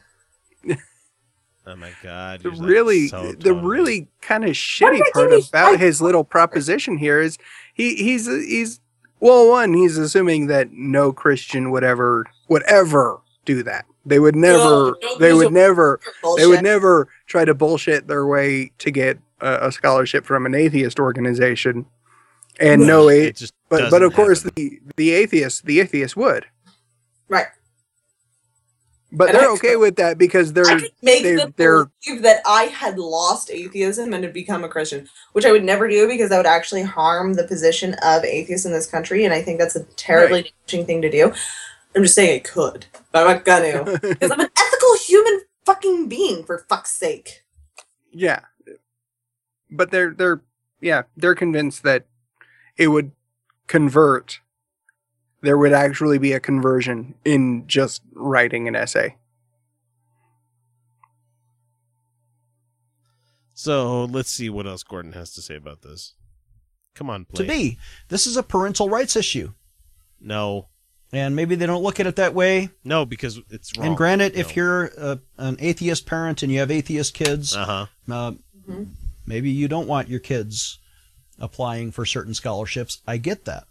Oh 1.66 1.76
my 1.76 1.92
god! 2.02 2.42
the 2.42 2.50
really 2.50 3.08
so 3.08 3.32
the 3.32 3.54
really 3.54 4.08
kind 4.20 4.44
of 4.44 4.50
shitty 4.50 5.00
part 5.12 5.32
about 5.32 5.74
I- 5.74 5.76
his 5.76 6.00
little 6.00 6.24
proposition 6.24 6.98
here 6.98 7.20
is 7.20 7.38
he 7.74 7.96
he's 7.96 8.26
he's 8.26 8.80
well 9.20 9.48
one 9.48 9.74
he's 9.74 9.96
assuming 9.98 10.46
that 10.48 10.72
no 10.72 11.12
christian 11.12 11.70
would 11.70 11.84
ever 11.84 12.26
would 12.48 12.62
ever 12.64 13.20
do 13.44 13.62
that 13.62 13.86
they 14.04 14.18
would 14.18 14.36
never 14.36 14.96
no, 15.02 15.18
they 15.18 15.32
would 15.32 15.48
are 15.48 15.50
never 15.50 16.00
they 16.36 16.46
would 16.46 16.62
never 16.62 17.08
try 17.26 17.44
to 17.44 17.54
bullshit 17.54 18.06
their 18.06 18.26
way 18.26 18.70
to 18.78 18.90
get 18.90 19.18
a, 19.40 19.68
a 19.68 19.72
scholarship 19.72 20.24
from 20.24 20.46
an 20.46 20.54
atheist 20.54 20.98
organization 21.00 21.86
and 22.60 22.86
no 22.86 23.08
a 23.08 23.26
It 23.26 23.36
just 23.36 23.54
but 23.68 23.90
but 23.90 24.02
of 24.02 24.12
doesn't 24.12 24.16
course 24.16 24.42
the 24.42 24.80
the 24.96 25.12
atheist 25.12 25.64
the 25.66 25.80
atheist 25.80 26.16
would 26.16 26.46
Right. 27.28 27.46
But 29.16 29.30
And 29.30 29.38
they're 29.38 29.48
I- 29.48 29.52
okay 29.54 29.76
with 29.76 29.96
that 29.96 30.18
because 30.18 30.52
they're 30.52 30.64
could 30.64 30.90
make 31.02 31.22
they're- 31.22 31.36
them 31.38 31.54
they're- 31.56 31.86
believe 32.04 32.22
that 32.22 32.42
I 32.46 32.64
had 32.64 32.98
lost 32.98 33.50
atheism 33.50 34.12
and 34.12 34.22
had 34.22 34.32
become 34.34 34.62
a 34.62 34.68
Christian, 34.68 35.08
which 35.32 35.46
I 35.46 35.52
would 35.52 35.64
never 35.64 35.88
do 35.88 36.06
because 36.06 36.28
that 36.30 36.36
would 36.36 36.46
actually 36.46 36.82
harm 36.82 37.34
the 37.34 37.44
position 37.44 37.94
of 38.02 38.24
atheists 38.24 38.66
in 38.66 38.72
this 38.72 38.86
country, 38.86 39.24
and 39.24 39.32
I 39.32 39.40
think 39.42 39.58
that's 39.58 39.74
a 39.76 39.84
terribly 39.96 40.42
damaging 40.68 40.86
thing 40.86 41.02
to 41.02 41.10
do. 41.10 41.32
I'm 41.94 42.02
just 42.02 42.14
saying 42.14 42.36
it 42.36 42.44
could, 42.44 42.84
but 43.10 43.26
I'm 43.26 43.36
not 43.36 43.44
gonna 43.46 43.98
because 44.02 44.30
I'm 44.30 44.40
an 44.40 44.50
ethical 44.54 44.96
human 44.98 45.40
fucking 45.64 46.08
being 46.08 46.44
for 46.44 46.58
fuck's 46.68 46.92
sake. 46.92 47.42
Yeah. 48.12 48.40
But 49.70 49.90
they're 49.90 50.10
they're 50.12 50.42
yeah, 50.80 51.04
they're 51.16 51.34
convinced 51.34 51.82
that 51.84 52.04
it 52.76 52.88
would 52.88 53.12
convert. 53.66 54.40
There 55.46 55.56
would 55.56 55.72
actually 55.72 56.18
be 56.18 56.32
a 56.32 56.40
conversion 56.40 57.14
in 57.24 57.68
just 57.68 58.02
writing 58.14 58.66
an 58.66 58.74
essay. 58.74 59.14
So 63.54 64.06
let's 64.06 64.28
see 64.28 64.50
what 64.50 64.66
else 64.66 64.82
Gordon 64.82 65.12
has 65.12 65.32
to 65.34 65.40
say 65.42 65.54
about 65.54 65.82
this. 65.82 66.14
Come 66.96 67.08
on, 67.10 67.26
please. 67.26 67.46
To 67.46 67.48
be, 67.48 67.78
this 68.08 68.26
is 68.26 68.36
a 68.36 68.42
parental 68.42 68.88
rights 68.88 69.14
issue. 69.14 69.52
No, 70.20 70.66
And 71.12 71.36
maybe 71.36 71.54
they 71.54 71.66
don't 71.66 71.84
look 71.84 72.00
at 72.00 72.08
it 72.08 72.16
that 72.16 72.34
way. 72.34 72.70
no, 72.82 73.06
because 73.06 73.38
it's 73.48 73.78
wrong. 73.78 73.86
And 73.86 73.96
granted, 73.96 74.34
No. 74.34 74.40
if 74.40 74.56
you're 74.56 74.86
a, 74.98 75.20
an 75.38 75.58
atheist 75.60 76.06
parent 76.06 76.42
and 76.42 76.50
you 76.50 76.58
have 76.58 76.72
atheist 76.72 77.14
kids, 77.14 77.54
uh 77.54 77.64
huh, 77.64 78.12
uh, 78.12 78.32
Mhm. 78.68 78.88
maybe 79.26 79.50
you 79.50 79.68
don't 79.68 79.86
want 79.86 80.08
your 80.08 80.18
kids 80.18 80.80
applying 81.38 81.92
for 81.92 82.04
certain 82.04 82.34
scholarships. 82.34 83.00
I 83.06 83.18
get 83.18 83.44
that. 83.44 83.68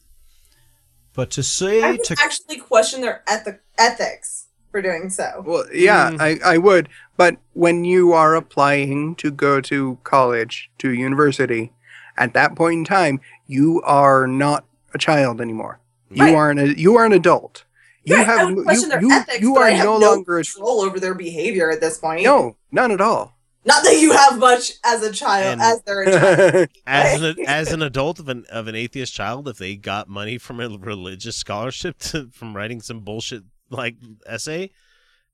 But 1.15 1.31
to 1.31 1.41
I 1.41 1.43
say 1.43 1.91
would 1.91 2.03
to 2.05 2.15
actually 2.21 2.57
question 2.57 3.01
their 3.01 3.23
ethic 3.27 3.61
ethics 3.77 4.47
for 4.71 4.81
doing 4.81 5.09
so. 5.09 5.43
Well, 5.45 5.65
yeah, 5.73 6.11
Mm. 6.11 6.21
I, 6.21 6.53
I 6.55 6.57
would. 6.57 6.89
But 7.17 7.37
when 7.53 7.85
you 7.85 8.11
are 8.13 8.35
applying 8.35 9.15
to 9.15 9.31
go 9.31 9.61
to 9.61 9.97
college, 10.03 10.69
to 10.79 10.91
university, 10.91 11.71
at 12.17 12.33
that 12.33 12.55
point 12.55 12.79
in 12.79 12.85
time, 12.85 13.21
you 13.47 13.81
are 13.83 14.27
not 14.27 14.65
a 14.93 14.97
child 14.97 15.39
anymore. 15.39 15.79
Right. 16.09 16.29
You 16.29 16.35
are 16.35 16.49
an 16.51 16.75
you 16.77 16.95
are 16.97 17.05
an 17.05 17.13
adult. 17.13 17.63
You 18.03 18.15
Yeah, 18.15 18.21
I 18.21 18.25
have 18.25 18.47
would 18.49 18.57
you, 18.57 18.63
question 18.63 18.89
their 18.89 19.01
you, 19.01 19.11
ethics, 19.11 19.41
you 19.41 19.53
but 19.53 19.61
are 19.61 19.65
I 19.67 19.69
have 19.71 19.85
no 19.85 19.97
no 19.97 20.09
longer 20.11 20.39
a, 20.39 20.43
control 20.43 20.81
over 20.81 20.99
their 20.99 21.15
behavior 21.15 21.71
at 21.71 21.79
this 21.81 21.97
point. 21.97 22.23
no, 22.23 22.55
none 22.71 22.91
at 22.91 23.01
all. 23.01 23.34
Not 23.65 23.83
that 23.83 23.99
you 23.99 24.11
have 24.13 24.37
much 24.37 24.73
as 24.83 25.01
a 25.01 25.11
child, 25.11 25.53
And- 25.53 25.61
as 25.61 25.81
they're 25.83 26.03
a 26.03 26.11
child. 26.11 26.69
as 26.87 27.21
an 27.21 27.35
as 27.47 27.71
an 27.73 27.81
adult 27.81 28.19
of 28.19 28.29
an 28.29 28.45
of 28.49 28.67
an 28.67 28.75
atheist 28.75 29.13
child, 29.13 29.47
if 29.47 29.57
they 29.57 29.75
got 29.75 30.07
money 30.07 30.37
from 30.37 30.59
a 30.59 30.69
religious 30.69 31.35
scholarship 31.35 31.97
to, 31.99 32.29
from 32.31 32.55
writing 32.55 32.79
some 32.81 32.99
bullshit 33.01 33.43
like 33.71 33.95
essay, 34.27 34.71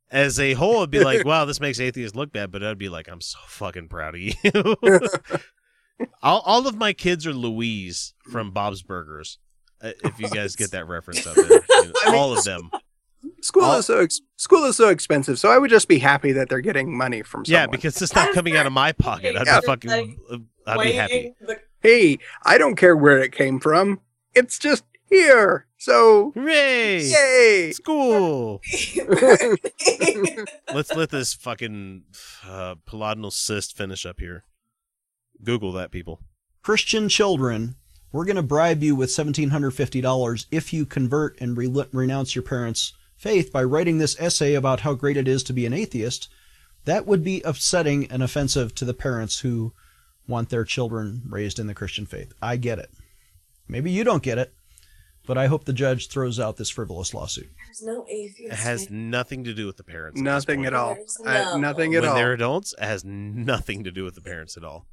as 0.09 0.39
a 0.39 0.53
whole, 0.53 0.77
it'd 0.77 0.89
be 0.91 1.03
like, 1.03 1.25
wow, 1.25 1.43
this 1.45 1.59
makes 1.59 1.79
atheists 1.79 2.15
look 2.15 2.31
bad. 2.31 2.51
But 2.51 2.63
I'd 2.63 2.77
be 2.77 2.89
like, 2.89 3.09
I'm 3.09 3.21
so 3.21 3.37
fucking 3.47 3.89
proud 3.89 4.15
of 4.15 4.21
you. 4.21 4.33
all, 6.23 6.39
all 6.41 6.67
of 6.67 6.75
my 6.77 6.93
kids 6.93 7.27
are 7.27 7.33
Louise 7.33 8.13
from 8.31 8.51
Bob's 8.51 8.81
Burgers. 8.81 9.39
uh, 9.81 9.91
If 10.03 10.19
you 10.19 10.29
guys 10.29 10.55
get 10.55 10.71
that 10.71 10.87
reference 10.87 11.25
out 11.27 11.35
there, 11.35 11.45
You 11.69 11.93
know, 12.05 12.17
all 12.17 12.37
of 12.37 12.43
them. 12.43 12.71
School 13.41 13.63
All- 13.63 13.79
is 13.79 13.85
so 13.87 13.99
ex- 13.99 14.21
school 14.37 14.63
is 14.65 14.75
so 14.77 14.89
expensive, 14.89 15.39
so 15.39 15.49
I 15.49 15.57
would 15.57 15.69
just 15.69 15.87
be 15.87 15.99
happy 15.99 16.31
that 16.33 16.47
they're 16.49 16.61
getting 16.61 16.95
money 16.95 17.23
from 17.23 17.43
someone. 17.45 17.61
Yeah, 17.61 17.67
because 17.67 18.01
it's 18.01 18.13
not 18.15 18.33
coming 18.33 18.55
out 18.55 18.65
of 18.67 18.73
my 18.73 18.91
pocket. 18.91 19.35
I'd 19.35 19.45
be 19.61 19.65
fucking. 19.65 19.89
Like, 19.89 20.41
I'd 20.67 20.83
be 20.83 20.91
happy. 20.93 21.33
the- 21.41 21.59
hey, 21.81 22.19
I 22.43 22.57
don't 22.57 22.75
care 22.75 22.95
where 22.95 23.17
it 23.19 23.31
came 23.31 23.59
from. 23.59 23.99
It's 24.35 24.59
just 24.59 24.83
here. 25.09 25.65
So 25.77 26.31
Hooray! 26.35 27.01
yay! 27.03 27.71
School. 27.73 28.61
Let's 30.73 30.93
let 30.95 31.09
this 31.09 31.33
fucking 31.33 32.03
uh, 32.47 32.75
pilodinal 32.87 33.31
cyst 33.33 33.75
finish 33.75 34.05
up 34.05 34.19
here. 34.19 34.43
Google 35.43 35.71
that, 35.73 35.91
people. 35.91 36.21
Christian 36.61 37.09
children, 37.09 37.75
we're 38.11 38.25
going 38.25 38.35
to 38.35 38.43
bribe 38.43 38.83
you 38.83 38.95
with 38.95 39.09
$1,750 39.09 40.45
if 40.51 40.71
you 40.71 40.85
convert 40.85 41.39
and 41.41 41.57
re- 41.57 41.85
renounce 41.91 42.35
your 42.35 42.43
parents' 42.43 42.93
faith 43.21 43.51
by 43.51 43.63
writing 43.63 43.99
this 43.99 44.19
essay 44.19 44.55
about 44.55 44.79
how 44.79 44.95
great 44.95 45.15
it 45.15 45.27
is 45.27 45.43
to 45.43 45.53
be 45.53 45.65
an 45.67 45.73
atheist. 45.73 46.27
That 46.85 47.05
would 47.05 47.23
be 47.23 47.41
upsetting 47.43 48.07
and 48.11 48.23
offensive 48.23 48.73
to 48.75 48.85
the 48.85 48.95
parents 48.95 49.41
who 49.41 49.73
want 50.27 50.49
their 50.49 50.63
children 50.65 51.21
raised 51.29 51.59
in 51.59 51.67
the 51.67 51.75
Christian 51.75 52.07
faith. 52.07 52.33
I 52.41 52.55
get 52.57 52.79
it. 52.79 52.89
Maybe 53.67 53.91
you 53.91 54.03
don't 54.03 54.23
get 54.23 54.39
it, 54.39 54.53
but 55.27 55.37
I 55.37 55.45
hope 55.45 55.65
the 55.65 55.73
judge 55.73 56.07
throws 56.07 56.39
out 56.39 56.57
this 56.57 56.71
frivolous 56.71 57.13
lawsuit. 57.13 57.49
There's 57.67 57.83
no 57.83 58.05
atheist. 58.09 58.53
It 58.53 58.57
has 58.59 58.89
nothing 58.89 59.43
to 59.43 59.53
do 59.53 59.67
with 59.67 59.77
the 59.77 59.83
parents. 59.83 60.19
Nothing 60.19 60.57
point. 60.61 60.67
at 60.67 60.73
all. 60.73 60.95
There's 60.95 61.17
Uh, 61.23 61.43
no- 61.53 61.57
nothing 61.59 61.93
at 61.93 62.01
When 62.01 62.09
all. 62.09 62.15
they're 62.15 62.33
adults, 62.33 62.73
it 62.81 62.83
has 62.83 63.05
nothing 63.05 63.83
to 63.83 63.91
do 63.91 64.03
with 64.03 64.15
the 64.15 64.21
parents 64.21 64.57
at 64.57 64.63
all. 64.63 64.87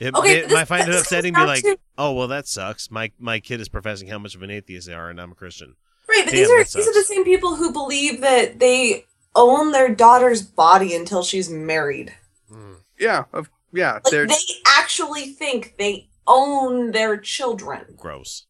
It, 0.00 0.14
Okay, 0.16 0.38
it 0.38 0.42
this- 0.44 0.52
might 0.52 0.64
find 0.66 0.88
it 0.88 0.94
upsetting, 0.94 1.34
comes 1.34 1.44
be 1.44 1.48
like, 1.48 1.64
down 1.64 1.76
"Oh, 1.96 2.12
well, 2.12 2.28
that 2.28 2.48
sucks. 2.48 2.90
My 2.90 3.12
my 3.18 3.38
kid 3.40 3.60
is 3.60 3.68
professing 3.68 4.08
how 4.08 4.18
much 4.18 4.34
of 4.34 4.42
an 4.42 4.50
atheist 4.50 4.88
they 4.88 4.94
are, 4.94 5.10
and 5.10 5.20
I'm 5.20 5.32
a 5.32 5.36
Christian." 5.36 5.74
Right, 6.18 6.24
but 6.26 6.32
these 6.32 6.50
are 6.50 6.58
that 6.58 6.72
these 6.72 6.88
are 6.88 6.92
the 6.92 7.04
same 7.04 7.24
people 7.24 7.56
who 7.56 7.72
believe 7.72 8.20
that 8.20 8.58
they 8.58 9.06
own 9.34 9.72
their 9.72 9.94
daughter's 9.94 10.42
body 10.42 10.94
until 10.94 11.22
she's 11.22 11.48
married. 11.48 12.14
Hmm. 12.50 12.74
yeah, 12.98 13.24
of, 13.32 13.48
yeah. 13.72 13.94
Like 13.94 14.04
They're 14.10 14.26
they 14.26 14.34
actually 14.66 15.26
think 15.26 15.74
they 15.78 16.08
own 16.26 16.90
their 16.90 17.16
children. 17.16 17.94
Gross. 17.96 18.46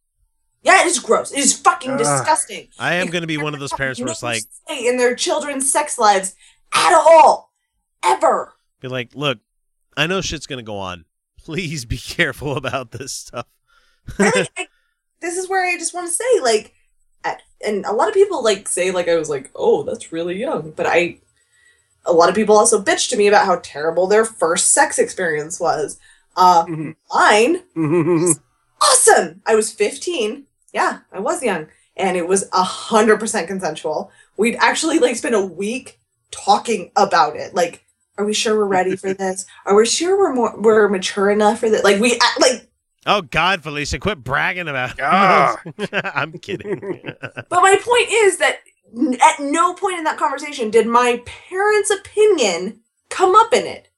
Yeah, 0.62 0.82
it 0.82 0.86
is 0.86 0.98
gross. 0.98 1.30
It 1.30 1.38
is 1.38 1.56
fucking 1.58 1.92
Ugh. 1.92 1.98
disgusting. 1.98 2.68
I 2.78 2.94
am 2.94 3.08
going 3.08 3.22
to 3.22 3.28
be 3.28 3.36
one 3.36 3.54
of 3.54 3.60
those 3.60 3.72
parents 3.72 4.00
where 4.00 4.08
it's 4.10 4.22
like, 4.22 4.42
say 4.68 4.86
in 4.86 4.96
their 4.96 5.14
children's 5.14 5.70
sex 5.70 5.98
lives 5.98 6.34
at 6.74 6.94
all, 6.94 7.52
ever. 8.02 8.54
be 8.80 8.88
like, 8.88 9.14
"Look, 9.14 9.38
I 9.96 10.06
know 10.06 10.20
shit's 10.20 10.46
going 10.46 10.58
to 10.58 10.64
go 10.64 10.78
on. 10.78 11.04
Please 11.38 11.84
be 11.84 11.96
careful 11.98 12.56
about 12.56 12.90
this 12.90 13.12
stuff." 13.12 13.46
And, 14.18 14.34
like, 14.34 14.50
I, 14.58 14.68
this 15.20 15.36
is 15.36 15.48
where 15.48 15.64
I 15.64 15.78
just 15.78 15.94
want 15.94 16.08
to 16.08 16.12
say, 16.12 16.40
like, 16.42 16.64
at, 16.64 16.72
and 17.64 17.84
a 17.86 17.92
lot 17.92 18.08
of 18.08 18.14
people 18.14 18.42
like 18.44 18.68
say, 18.68 18.90
like, 18.92 19.08
I 19.08 19.16
was 19.16 19.28
like, 19.28 19.50
oh, 19.56 19.82
that's 19.82 20.12
really 20.12 20.36
young, 20.38 20.70
but 20.76 20.86
I, 20.86 21.18
a 22.06 22.12
lot 22.12 22.28
of 22.28 22.34
people 22.34 22.56
also 22.56 22.80
bitch 22.82 23.08
to 23.10 23.16
me 23.16 23.26
about 23.26 23.46
how 23.46 23.58
terrible 23.62 24.06
their 24.06 24.24
first 24.24 24.72
sex 24.72 24.98
experience 24.98 25.58
was. 25.58 25.98
Uh, 26.36 26.64
Mhm. 26.66 26.94
mine 27.12 27.62
awesome. 28.80 29.42
I 29.44 29.54
was 29.54 29.72
15. 29.72 30.44
Yeah, 30.72 31.00
I 31.12 31.18
was 31.20 31.42
young. 31.42 31.66
And 31.96 32.16
it 32.16 32.28
was 32.28 32.48
a 32.52 32.62
hundred 32.62 33.18
percent 33.18 33.48
consensual. 33.48 34.12
We'd 34.36 34.56
actually 34.60 35.00
like 35.00 35.16
spent 35.16 35.34
a 35.34 35.40
week 35.44 35.98
talking 36.30 36.92
about 36.94 37.34
it. 37.34 37.54
Like, 37.56 37.84
are 38.18 38.24
we 38.24 38.34
sure 38.34 38.56
we're 38.56 38.66
ready 38.66 38.94
for 38.94 39.12
this? 39.14 39.46
Are 39.66 39.74
we 39.74 39.84
sure 39.84 40.16
we're 40.16 40.34
more 40.34 40.54
we're 40.60 40.88
mature 40.88 41.30
enough 41.30 41.58
for 41.58 41.68
this? 41.68 41.82
Like 41.82 42.00
we 42.00 42.20
like 42.38 42.67
Oh 43.08 43.22
God, 43.22 43.62
Felicia, 43.62 43.98
quit 43.98 44.22
bragging 44.22 44.68
about. 44.68 44.92
it. 45.78 45.90
I'm 46.14 46.38
kidding. 46.38 46.78
But 47.48 47.62
my 47.62 47.78
point 47.82 48.08
is 48.10 48.36
that 48.36 48.58
at 48.94 49.40
no 49.40 49.72
point 49.74 49.98
in 49.98 50.04
that 50.04 50.18
conversation 50.18 50.70
did 50.70 50.86
my 50.86 51.22
parents' 51.24 51.90
opinion 51.90 52.80
come 53.08 53.34
up 53.34 53.52
in 53.54 53.64
it. 53.66 53.88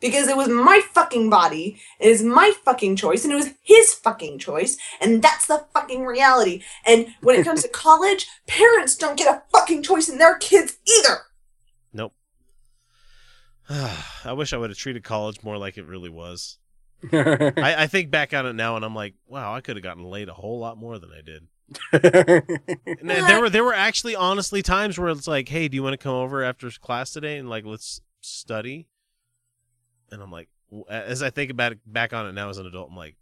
Because 0.00 0.26
it 0.26 0.36
was 0.36 0.48
my 0.48 0.80
fucking 0.92 1.30
body, 1.30 1.80
it 2.00 2.08
is 2.08 2.24
my 2.24 2.52
fucking 2.64 2.96
choice, 2.96 3.22
and 3.22 3.32
it 3.32 3.36
was 3.36 3.50
his 3.62 3.94
fucking 3.94 4.40
choice, 4.40 4.76
and 5.00 5.22
that's 5.22 5.46
the 5.46 5.64
fucking 5.72 6.04
reality. 6.04 6.64
And 6.84 7.14
when 7.20 7.38
it 7.38 7.44
comes 7.44 7.62
to 7.62 7.68
college, 7.68 8.26
parents 8.48 8.96
don't 8.96 9.16
get 9.16 9.32
a 9.32 9.42
fucking 9.52 9.84
choice 9.84 10.08
in 10.08 10.18
their 10.18 10.36
kids 10.38 10.78
either. 10.88 11.18
nope. 11.92 12.14
I 13.70 14.32
wish 14.32 14.52
I 14.52 14.56
would 14.56 14.70
have 14.70 14.78
treated 14.78 15.04
college 15.04 15.44
more 15.44 15.56
like 15.56 15.78
it 15.78 15.86
really 15.86 16.10
was. 16.10 16.58
I, 17.12 17.74
I 17.78 17.86
think 17.86 18.10
back 18.10 18.32
on 18.34 18.46
it 18.46 18.52
now, 18.54 18.76
and 18.76 18.84
I'm 18.84 18.94
like, 18.94 19.14
wow, 19.26 19.54
I 19.54 19.60
could 19.60 19.76
have 19.76 19.82
gotten 19.82 20.04
laid 20.04 20.28
a 20.28 20.34
whole 20.34 20.58
lot 20.58 20.76
more 20.78 20.98
than 20.98 21.10
I 21.12 21.20
did. 21.22 21.48
And 21.92 23.08
then 23.08 23.26
there 23.26 23.40
were 23.40 23.48
there 23.50 23.64
were 23.64 23.74
actually 23.74 24.14
honestly 24.14 24.62
times 24.62 24.98
where 24.98 25.08
it's 25.08 25.26
like, 25.26 25.48
hey, 25.48 25.68
do 25.68 25.74
you 25.74 25.82
want 25.82 25.94
to 25.94 25.98
come 25.98 26.14
over 26.14 26.42
after 26.44 26.70
class 26.70 27.12
today 27.12 27.38
and 27.38 27.48
like 27.48 27.64
let's 27.64 28.00
study? 28.20 28.88
And 30.10 30.22
I'm 30.22 30.30
like, 30.30 30.48
as 30.88 31.22
I 31.22 31.30
think 31.30 31.50
about 31.50 31.72
it 31.72 31.78
back 31.86 32.12
on 32.12 32.26
it 32.26 32.32
now 32.32 32.50
as 32.50 32.58
an 32.58 32.66
adult, 32.66 32.90
I'm 32.90 32.96
like, 32.96 33.16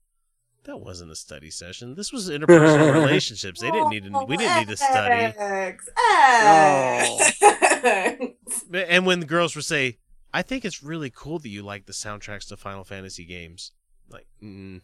that 0.64 0.79
wasn't 0.79 1.11
a 1.12 1.16
study 1.16 1.51
session. 1.51 1.95
This 1.95 2.12
was 2.12 2.29
interpersonal 2.29 2.93
relationships. 3.07 3.61
They 3.61 3.71
didn't 3.71 3.90
need 3.90 4.05
to. 4.05 4.25
We 4.27 4.37
didn't 4.37 4.59
need 4.59 4.69
to 4.69 4.77
study. 4.77 5.33
X, 5.38 5.88
Oh. 5.97 7.31
X. 7.43 8.64
And 8.75 9.07
when 9.07 9.21
the 9.21 9.27
girls 9.27 9.55
would 9.57 9.64
say, 9.64 9.99
I 10.33 10.43
think 10.43 10.64
it's 10.64 10.83
really 10.83 11.11
cool 11.11 11.38
that 11.38 11.49
you 11.49 11.62
like 11.62 11.87
the 11.87 11.93
soundtracks 11.93 12.49
to 12.49 12.57
Final 12.57 12.85
Fantasy 12.85 13.25
games. 13.25 13.73
Like, 14.09 14.27
mm. 14.43 14.81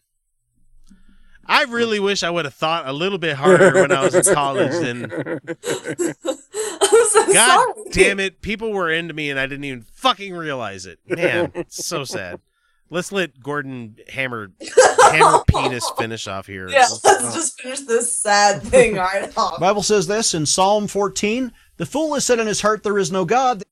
I 1.49 1.65
really 1.65 2.01
wish 2.01 2.23
I 2.23 2.31
would 2.31 2.45
have 2.45 2.55
thought 2.55 2.89
a 2.89 2.93
little 2.93 3.19
bit 3.19 3.37
harder 3.37 3.75
when 3.75 3.93
I 3.93 4.03
was 4.03 4.15
in 4.15 4.35
college 4.35 4.73
than 4.73 5.09
so 5.63 7.33
God 7.33 7.75
sorry. 7.75 7.91
damn 7.93 8.21
it, 8.21 8.43
people 8.43 8.73
were 8.73 8.91
into 8.91 9.15
me 9.15 9.31
and 9.31 9.39
I 9.39 9.47
didn't 9.47 9.65
even 9.65 9.83
fucking 9.83 10.35
realize 10.35 10.87
it. 10.87 10.99
Man, 11.07 11.53
it's 11.55 11.85
so 11.85 12.05
sad. 12.05 12.41
Let's 12.89 13.11
let 13.11 13.41
Gordon 13.41 13.97
hammer 14.09 14.53
hammer 15.11 15.45
penis 15.49 15.91
finish 15.99 16.29
off 16.29 16.47
here. 16.47 16.69
Yeah, 16.69 16.87
let's 17.05 17.35
just 17.35 17.61
finish 17.61 17.81
this 17.81 18.15
sad 18.15 18.63
thing 18.63 18.95
right 18.95 19.33
off. 19.37 19.61
Bible 19.61 19.83
says 19.83 20.07
this 20.07 20.35
in 20.35 20.47
Psalm 20.47 20.87
14 20.87 21.53
The 21.79 21.87
fool 21.87 22.15
has 22.15 22.25
said 22.25 22.39
in 22.39 22.47
his 22.47 22.61
heart, 22.61 22.83
There 22.83 22.99
is 22.99 23.11
no 23.11 23.25
God. 23.25 23.63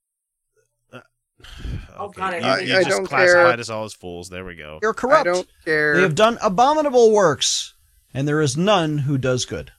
Oh, 1.97 2.07
Okay, 2.07 2.19
God, 2.19 2.33
I 2.33 2.37
you, 2.37 2.41
don't 2.43 2.67
you. 2.67 2.73
I 2.75 2.77
just 2.83 2.89
don't 2.89 3.05
classified 3.05 3.51
care. 3.53 3.59
us 3.61 3.69
all 3.69 3.85
as 3.85 3.93
fools. 3.93 4.29
There 4.29 4.43
we 4.43 4.55
go. 4.55 4.79
You're 4.81 4.91
I 4.91 4.93
corrupt. 4.95 5.25
don't 5.25 5.47
care. 5.63 5.95
They 5.95 6.01
have 6.01 6.13
done 6.15 6.37
abominable 6.43 7.11
works, 7.13 7.73
and 8.13 8.27
there 8.27 8.41
is 8.41 8.57
none 8.57 8.97
who 8.99 9.17
does 9.17 9.45
good. 9.45 9.71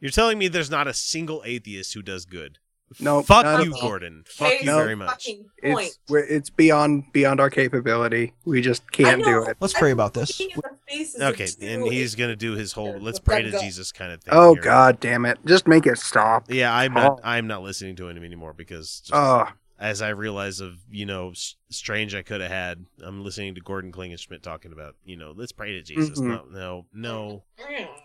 You're 0.00 0.10
telling 0.10 0.36
me 0.38 0.48
there's 0.48 0.70
not 0.70 0.88
a 0.88 0.92
single 0.94 1.42
atheist 1.46 1.94
who 1.94 2.02
does 2.02 2.24
good. 2.24 2.58
Nope, 2.98 3.26
Fuck 3.26 3.64
you. 3.64 3.70
Gordon. 3.70 4.24
Fuck 4.26 4.48
Case 4.48 4.64
you 4.64 4.72
very 4.72 4.94
much. 4.96 5.28
It's 5.62 5.98
we're- 6.08 6.26
it's 6.26 6.50
beyond 6.50 7.12
beyond 7.12 7.38
our 7.38 7.50
capability. 7.50 8.32
We 8.44 8.60
just 8.62 8.90
can't 8.90 9.22
do 9.22 9.44
it. 9.44 9.58
Let's 9.60 9.74
pray 9.74 9.90
about 9.92 10.14
this. 10.14 10.40
Looking 10.40 10.56
at 10.56 10.62
the 10.62 10.78
faces 10.88 11.14
of 11.20 11.34
Okay, 11.34 11.48
and 11.60 11.86
he's 11.92 12.14
gonna 12.16 12.34
do 12.34 12.52
his 12.52 12.72
whole 12.72 12.98
"let's 12.98 13.20
pray 13.20 13.42
to 13.42 13.50
go. 13.50 13.60
Jesus" 13.60 13.92
kind 13.92 14.10
of 14.10 14.22
thing. 14.24 14.32
Oh 14.34 14.54
here. 14.54 14.62
god 14.62 14.98
damn 15.00 15.24
it. 15.26 15.38
Just 15.44 15.68
make 15.68 15.86
it 15.86 15.98
stop. 15.98 16.46
Yeah, 16.50 16.74
I'm 16.74 16.94
not. 16.94 17.12
Oh. 17.12 17.20
I'm 17.22 17.46
not 17.46 17.62
listening 17.62 17.94
to 17.96 18.08
him 18.08 18.24
anymore 18.24 18.54
because 18.54 19.00
just 19.00 19.12
Oh, 19.14 19.46
as 19.78 20.02
I 20.02 20.08
realize 20.10 20.60
of 20.60 20.74
you 20.90 21.06
know 21.06 21.30
s- 21.30 21.54
strange 21.70 22.14
I 22.14 22.22
could 22.22 22.40
have 22.40 22.50
had. 22.50 22.84
I'm 23.02 23.22
listening 23.24 23.54
to 23.54 23.60
Gordon 23.60 23.92
Klingenschmitt 23.92 24.42
talking 24.42 24.72
about 24.72 24.96
you 25.04 25.16
know 25.16 25.32
let's 25.36 25.52
pray 25.52 25.72
to 25.72 25.82
Jesus. 25.82 26.18
Mhm. 26.20 26.50
No, 26.50 26.86
no, 26.92 27.44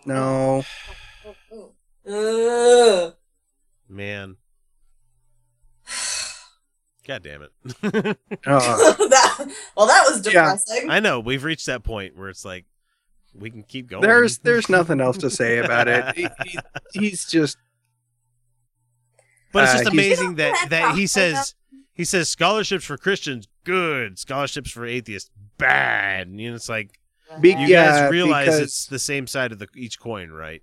no. 0.06 0.64
Ugh. 2.06 3.14
man. 3.88 4.36
God 7.06 7.22
damn 7.22 7.42
it. 7.42 7.52
Oh. 8.46 8.94
that, 9.10 9.52
well, 9.76 9.86
that 9.86 10.04
was 10.08 10.24
Yeah. 10.26 10.32
depressing. 10.56 10.90
I 10.90 11.00
know 11.00 11.20
we've 11.20 11.44
reached 11.44 11.66
that 11.66 11.82
point 11.84 12.16
where 12.16 12.28
it's 12.28 12.44
like 12.44 12.64
we 13.34 13.50
can 13.50 13.62
keep 13.62 13.88
going. 13.88 14.02
There's 14.02 14.38
there's 14.38 14.68
nothing 14.68 15.00
else 15.00 15.18
to 15.18 15.28
say 15.30 15.58
about 15.58 15.88
it. 15.88 16.16
He- 16.16 16.28
he- 16.46 16.58
he's 16.92 17.26
just 17.26 17.58
But 19.52 19.64
it's 19.64 19.72
Uh, 19.72 19.78
just 19.84 19.92
he's- 19.92 20.06
amazing 20.18 20.34
that 20.36 20.66
that 20.70 20.94
he 20.96 21.06
says 21.06 21.54
he 21.94 22.04
says 22.04 22.28
scholarships 22.28 22.84
for 22.84 22.96
Christians 22.98 23.48
good, 23.64 24.18
scholarships 24.18 24.70
for 24.70 24.84
atheists 24.84 25.30
bad. 25.58 26.26
And 26.28 26.40
you 26.40 26.50
know, 26.50 26.56
it's 26.56 26.68
like 26.68 26.98
Be- 27.40 27.50
you 27.50 27.66
Yeah, 27.68 28.02
guys 28.02 28.10
realize 28.10 28.46
because- 28.46 28.60
it's 28.60 28.86
the 28.86 28.98
same 28.98 29.26
side 29.26 29.52
of 29.52 29.58
the 29.58 29.68
each 29.74 29.98
coin, 29.98 30.30
right? 30.30 30.62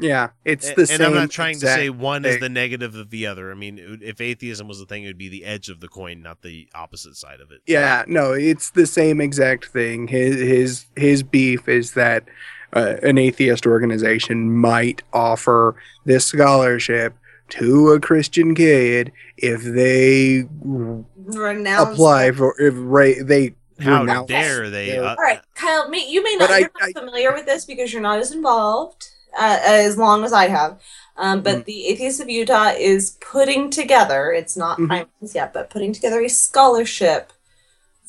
yeah. 0.00 0.28
It's 0.44 0.70
the 0.74 0.82
and 0.82 0.88
same. 0.88 0.94
And 1.00 1.04
I'm 1.06 1.14
not 1.14 1.30
trying 1.30 1.58
to 1.58 1.66
say 1.66 1.90
one 1.90 2.24
is 2.24 2.38
the 2.38 2.48
negative 2.48 2.94
of 2.94 3.10
the 3.10 3.26
other. 3.26 3.50
I 3.50 3.54
mean, 3.54 3.98
if 4.00 4.20
atheism 4.20 4.68
was 4.68 4.78
the 4.78 4.86
thing, 4.86 5.02
it 5.02 5.08
would 5.08 5.18
be 5.18 5.28
the 5.28 5.44
edge 5.44 5.68
of 5.68 5.80
the 5.80 5.88
coin, 5.88 6.22
not 6.22 6.42
the 6.42 6.68
opposite 6.74 7.16
side 7.16 7.40
of 7.40 7.50
it. 7.50 7.60
Yeah, 7.66 8.04
no, 8.06 8.32
it's 8.32 8.70
the 8.70 8.86
same 8.86 9.20
exact 9.20 9.66
thing. 9.66 10.06
His 10.08 10.36
his 10.36 10.86
his 10.96 11.22
beef 11.24 11.68
is 11.68 11.92
that 11.94 12.24
uh, 12.72 12.94
an 13.02 13.18
atheist 13.18 13.66
organization 13.66 14.54
might 14.56 15.02
offer 15.12 15.74
this 16.04 16.26
scholarship 16.26 17.14
to 17.50 17.90
a 17.92 18.00
Christian 18.00 18.54
kid 18.54 19.12
if 19.36 19.62
they 19.62 20.44
Renounce 20.62 21.90
apply 21.94 22.32
for 22.32 22.54
if 22.60 22.74
ra- 22.76 23.22
they 23.22 23.54
How 23.80 24.00
renounce 24.00 24.28
dare 24.28 24.70
they? 24.70 24.90
their- 24.90 25.04
Uh, 25.04 25.10
All 25.10 25.16
right, 25.16 25.40
Kyle. 25.54 25.88
May, 25.88 26.08
you 26.08 26.22
may 26.22 26.36
not. 26.36 26.50
I- 26.50 26.58
you're 26.60 26.70
I- 26.80 26.92
familiar 26.92 27.32
with 27.32 27.46
this 27.46 27.64
because 27.64 27.92
you're 27.92 28.02
not 28.02 28.18
as 28.18 28.32
involved 28.32 29.08
uh, 29.38 29.58
as 29.62 29.96
long 29.98 30.24
as 30.24 30.32
I 30.32 30.48
have. 30.48 30.78
Um, 31.16 31.42
but 31.42 31.58
Mhm. 31.58 31.64
the 31.66 31.86
Atheists 31.88 32.20
of 32.20 32.28
Utah 32.30 32.72
is 32.78 33.16
putting 33.20 33.70
together. 33.70 34.32
It's 34.32 34.56
not 34.56 34.78
finalized 34.78 35.34
yet, 35.34 35.52
but 35.52 35.68
putting 35.70 35.92
together 35.92 36.20
a 36.22 36.28
scholarship 36.28 37.32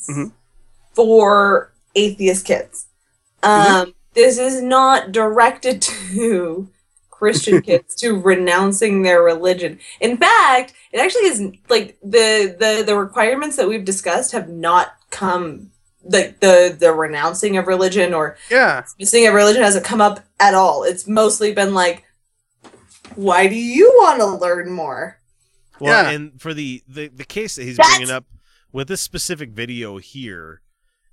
Mhm. 0.07 0.31
for 0.93 1.73
atheist 1.95 2.45
kids. 2.45 2.85
Um, 3.43 3.51
Mm-hmm. 3.51 3.89
This 4.15 4.37
is 4.39 4.61
not 4.61 5.11
directed 5.11 5.81
to 6.13 6.67
Christian 7.19 7.61
kids 7.69 7.93
to 7.95 8.17
renouncing 8.19 9.01
their 9.03 9.21
religion. 9.21 9.77
In 9.99 10.17
fact, 10.17 10.73
it 10.91 10.99
actually 10.99 11.27
is 11.27 11.41
like 11.69 11.97
the 12.01 12.55
the 12.57 12.83
the 12.85 12.95
requirements 12.97 13.57
that 13.57 13.67
we've 13.69 13.85
discussed 13.85 14.31
have 14.31 14.49
not 14.49 14.93
come 15.11 15.69
like 16.03 16.39
the 16.39 16.75
the 16.79 16.93
renouncing 16.93 17.57
of 17.57 17.67
religion 17.67 18.13
or 18.13 18.37
yeah, 18.49 18.81
dismissing 18.81 19.27
of 19.27 19.33
religion 19.33 19.61
hasn't 19.61 19.85
come 19.85 20.01
up 20.01 20.21
at 20.39 20.53
all. 20.53 20.83
It's 20.83 21.07
mostly 21.07 21.53
been 21.53 21.73
like, 21.73 22.05
why 23.15 23.47
do 23.47 23.55
you 23.55 23.91
want 23.97 24.19
to 24.19 24.25
learn 24.25 24.71
more? 24.71 25.19
Well, 25.79 26.03
Yeah. 26.03 26.09
and 26.11 26.41
for 26.41 26.53
the, 26.53 26.81
the 26.87 27.07
the 27.09 27.25
case 27.25 27.55
that 27.55 27.63
he's 27.65 27.77
That's- 27.77 27.97
bringing 27.97 28.13
up 28.13 28.25
with 28.71 28.87
this 28.87 29.01
specific 29.01 29.49
video 29.49 29.97
here, 29.97 30.61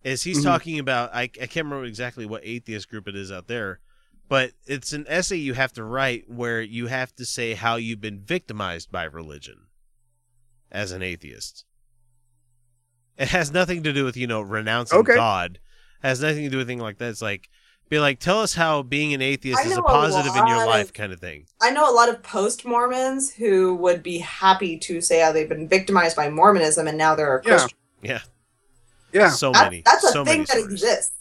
is 0.04 0.22
he's 0.22 0.40
Mhm. 0.40 0.44
talking 0.44 0.78
about 0.78 1.12
I, 1.14 1.22
I 1.22 1.46
can't 1.46 1.64
remember 1.66 1.84
exactly 1.84 2.26
what 2.26 2.42
atheist 2.44 2.88
group 2.88 3.08
it 3.08 3.16
is 3.16 3.32
out 3.32 3.48
there, 3.48 3.80
but 4.28 4.52
it's 4.66 4.92
an 4.92 5.04
essay 5.08 5.36
you 5.36 5.54
have 5.54 5.72
to 5.74 5.84
write 5.84 6.28
where 6.28 6.60
you 6.62 6.86
have 6.88 7.14
to 7.16 7.24
say 7.24 7.54
how 7.54 7.76
you've 7.76 8.00
been 8.00 8.20
victimized 8.20 8.90
by 8.90 9.04
religion 9.04 9.66
as 10.70 10.92
an 10.92 11.02
atheist. 11.02 11.64
It 13.18 13.28
has 13.28 13.50
nothing 13.52 13.82
to 13.84 13.92
do 13.92 14.04
with 14.04 14.16
you 14.16 14.26
know 14.26 14.40
renouncing 14.42 14.98
Okay. 14.98 15.14
God. 15.14 15.58
It 16.02 16.06
has 16.08 16.20
nothing 16.20 16.44
to 16.44 16.50
do 16.50 16.58
with 16.58 16.68
anything 16.68 16.82
like 16.82 16.98
that. 16.98 17.08
It's 17.10 17.22
like 17.22 17.48
be 17.88 17.98
like 18.00 18.18
tell 18.18 18.40
us 18.40 18.54
how 18.54 18.82
being 18.82 19.14
an 19.14 19.22
atheist 19.22 19.64
is 19.64 19.72
a 19.72 19.76
know 19.76 19.82
a 19.82 19.88
positive 19.88 20.34
in 20.36 20.46
your 20.48 20.66
life 20.66 20.86
of- 20.88 20.92
kind 20.94 21.12
of 21.12 21.20
thing. 21.20 21.46
I 21.62 21.70
know 21.70 21.90
a 21.90 21.94
lot 21.94 22.08
of 22.08 22.22
post 22.22 22.64
Mormons 22.66 23.32
who 23.32 23.74
would 23.76 24.02
be 24.02 24.18
happy 24.18 24.76
to 24.80 25.00
say 25.00 25.20
how 25.20 25.32
they've 25.32 25.48
been 25.48 25.68
victimized 25.68 26.16
by 26.16 26.28
Mormonism 26.28 26.86
and 26.88 26.98
now 26.98 27.14
they're 27.14 27.36
a 27.36 27.42
Christian. 27.42 27.78
Yeah, 28.02 28.20
yeah. 29.12 29.20
yeah. 29.22 29.28
so 29.30 29.52
That- 29.52 29.64
many. 29.70 29.82
that's 29.84 30.04
a 30.04 30.08
so 30.12 30.24
thing 30.24 30.40
that 30.40 30.48
stories. 30.48 30.72
exists. 30.72 31.12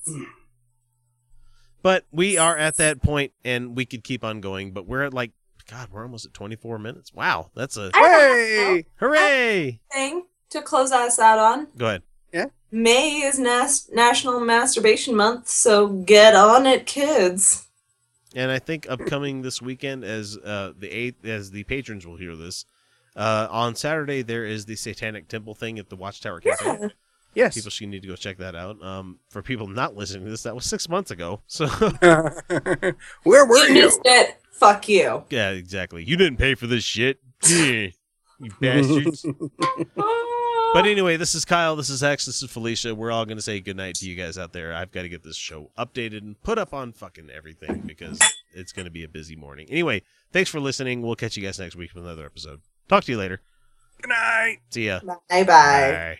But 1.86 2.04
we 2.12 2.36
are 2.40 2.58
at 2.58 2.78
that 2.78 3.04
point, 3.04 3.32
and 3.44 3.78
we 3.78 3.86
could 3.86 4.04
keep 4.04 4.24
on 4.24 4.42
going. 4.42 4.72
But 4.72 4.88
we're 4.88 5.04
at 5.04 5.14
like, 5.14 5.34
God, 5.70 5.90
we're 5.92 6.02
almost 6.02 6.26
at 6.26 6.34
24 6.34 6.80
minutes. 6.80 7.14
Wow, 7.14 7.52
that's 7.54 7.78
a 7.78 7.92
I 7.94 8.00
have 8.00 8.22
a 8.22 8.34
Hey, 8.34 8.86
hooray! 8.96 9.80
thing 9.92 10.26
to 10.50 10.64
close 10.64 10.92
us 10.92 11.20
out 11.20 11.38
on. 11.38 11.68
Go 11.78 11.86
ahead. 11.86 12.02
Yeah. 12.34 12.46
May 12.72 13.22
is 13.22 13.38
nas- 13.38 13.88
National 13.94 14.40
Masturbation 14.40 15.16
Month, 15.16 15.48
so 15.48 15.88
get 15.90 16.34
on 16.36 16.66
it, 16.66 16.88
kids. 16.88 17.68
And 18.36 18.50
I 18.50 18.58
think 18.58 18.88
upcoming 18.90 19.44
this 19.44 19.62
weekend, 19.62 20.04
as 20.04 20.40
uh, 20.44 20.74
the 20.76 20.90
eighth, 20.90 21.24
as 21.24 21.52
the 21.52 21.66
patrons 21.66 22.08
will 22.08 22.18
hear 22.18 22.36
this, 22.36 22.66
uh, 23.16 23.48
on 23.52 23.76
Saturday 23.76 24.24
there 24.24 24.44
is 24.44 24.66
the 24.66 24.76
Satanic 24.76 25.28
Temple 25.28 25.54
thing 25.54 25.78
at 25.78 25.90
the 25.90 25.96
Watchtower 25.96 26.40
Cafe. 26.40 26.66
Yeah. 26.66 26.88
Yes. 27.36 27.56
People 27.56 27.70
should 27.72 27.90
need 27.90 28.02
to 28.02 28.08
go 28.08 28.16
check 28.16 28.38
that 28.38 28.56
out. 28.56 28.82
Um, 28.84 29.20
for 29.30 29.42
people 29.42 29.68
not 29.68 29.96
listening 29.96 30.26
to 30.26 30.32
this, 30.32 30.44
that 30.44 30.56
was 30.56 30.66
six 30.66 30.90
months 30.90 31.12
ago. 31.12 31.42
So 31.48 31.68
Where 33.24 33.46
were 33.46 33.68
you 33.68 33.76
you? 33.76 33.84
missed 33.86 34.02
it. 34.06 34.38
Fuck 34.52 34.88
you. 34.90 35.24
yeah, 35.30 35.50
exactly. 35.52 36.04
You 36.04 36.16
didn't 36.18 36.38
pay 36.38 36.56
for 36.56 36.68
this 36.68 36.84
shit. 36.84 37.20
You 38.38 38.52
bastards. 38.60 39.26
But 40.74 40.86
anyway, 40.88 41.16
this 41.16 41.36
is 41.36 41.46
Kyle. 41.46 41.78
This 41.78 41.90
is 41.90 42.04
X. 42.04 42.26
This 42.26 42.44
is 42.44 42.52
Felicia. 42.52 42.94
We're 42.94 43.10
all 43.10 43.24
going 43.24 43.38
to 43.38 43.42
say 43.42 43.62
goodnight 43.62 43.96
to 43.96 44.10
you 44.10 44.14
guys 44.18 44.38
out 44.38 44.52
there. 44.52 44.74
I've 44.74 44.92
got 44.92 45.04
to 45.04 45.10
get 45.10 45.24
this 45.24 45.38
show 45.38 45.72
updated 45.78 46.18
and 46.24 46.42
put 46.44 46.58
up 46.58 46.74
on 46.74 46.92
fucking 46.92 47.30
everything 47.30 47.84
because 47.86 48.20
it's 48.54 48.74
going 48.74 48.84
to 48.84 48.92
be 48.92 49.06
a 49.06 49.08
busy 49.08 49.38
morning. 49.38 49.68
Anyway, 49.70 50.02
thanks 50.34 50.50
for 50.50 50.60
listening. 50.60 51.02
We'll 51.02 51.16
catch 51.16 51.38
you 51.38 51.44
guys 51.44 51.58
next 51.60 51.78
week 51.78 51.94
with 51.96 52.04
another 52.04 52.26
episode. 52.26 52.60
Talk 52.90 53.06
to 53.06 53.12
you 53.14 53.18
later. 53.18 53.40
Good 54.02 54.10
night. 54.10 54.58
See 54.70 54.88
ya. 54.88 55.00
Bye 55.06 55.16
bye. 55.30 55.46
Bye. 55.46 56.20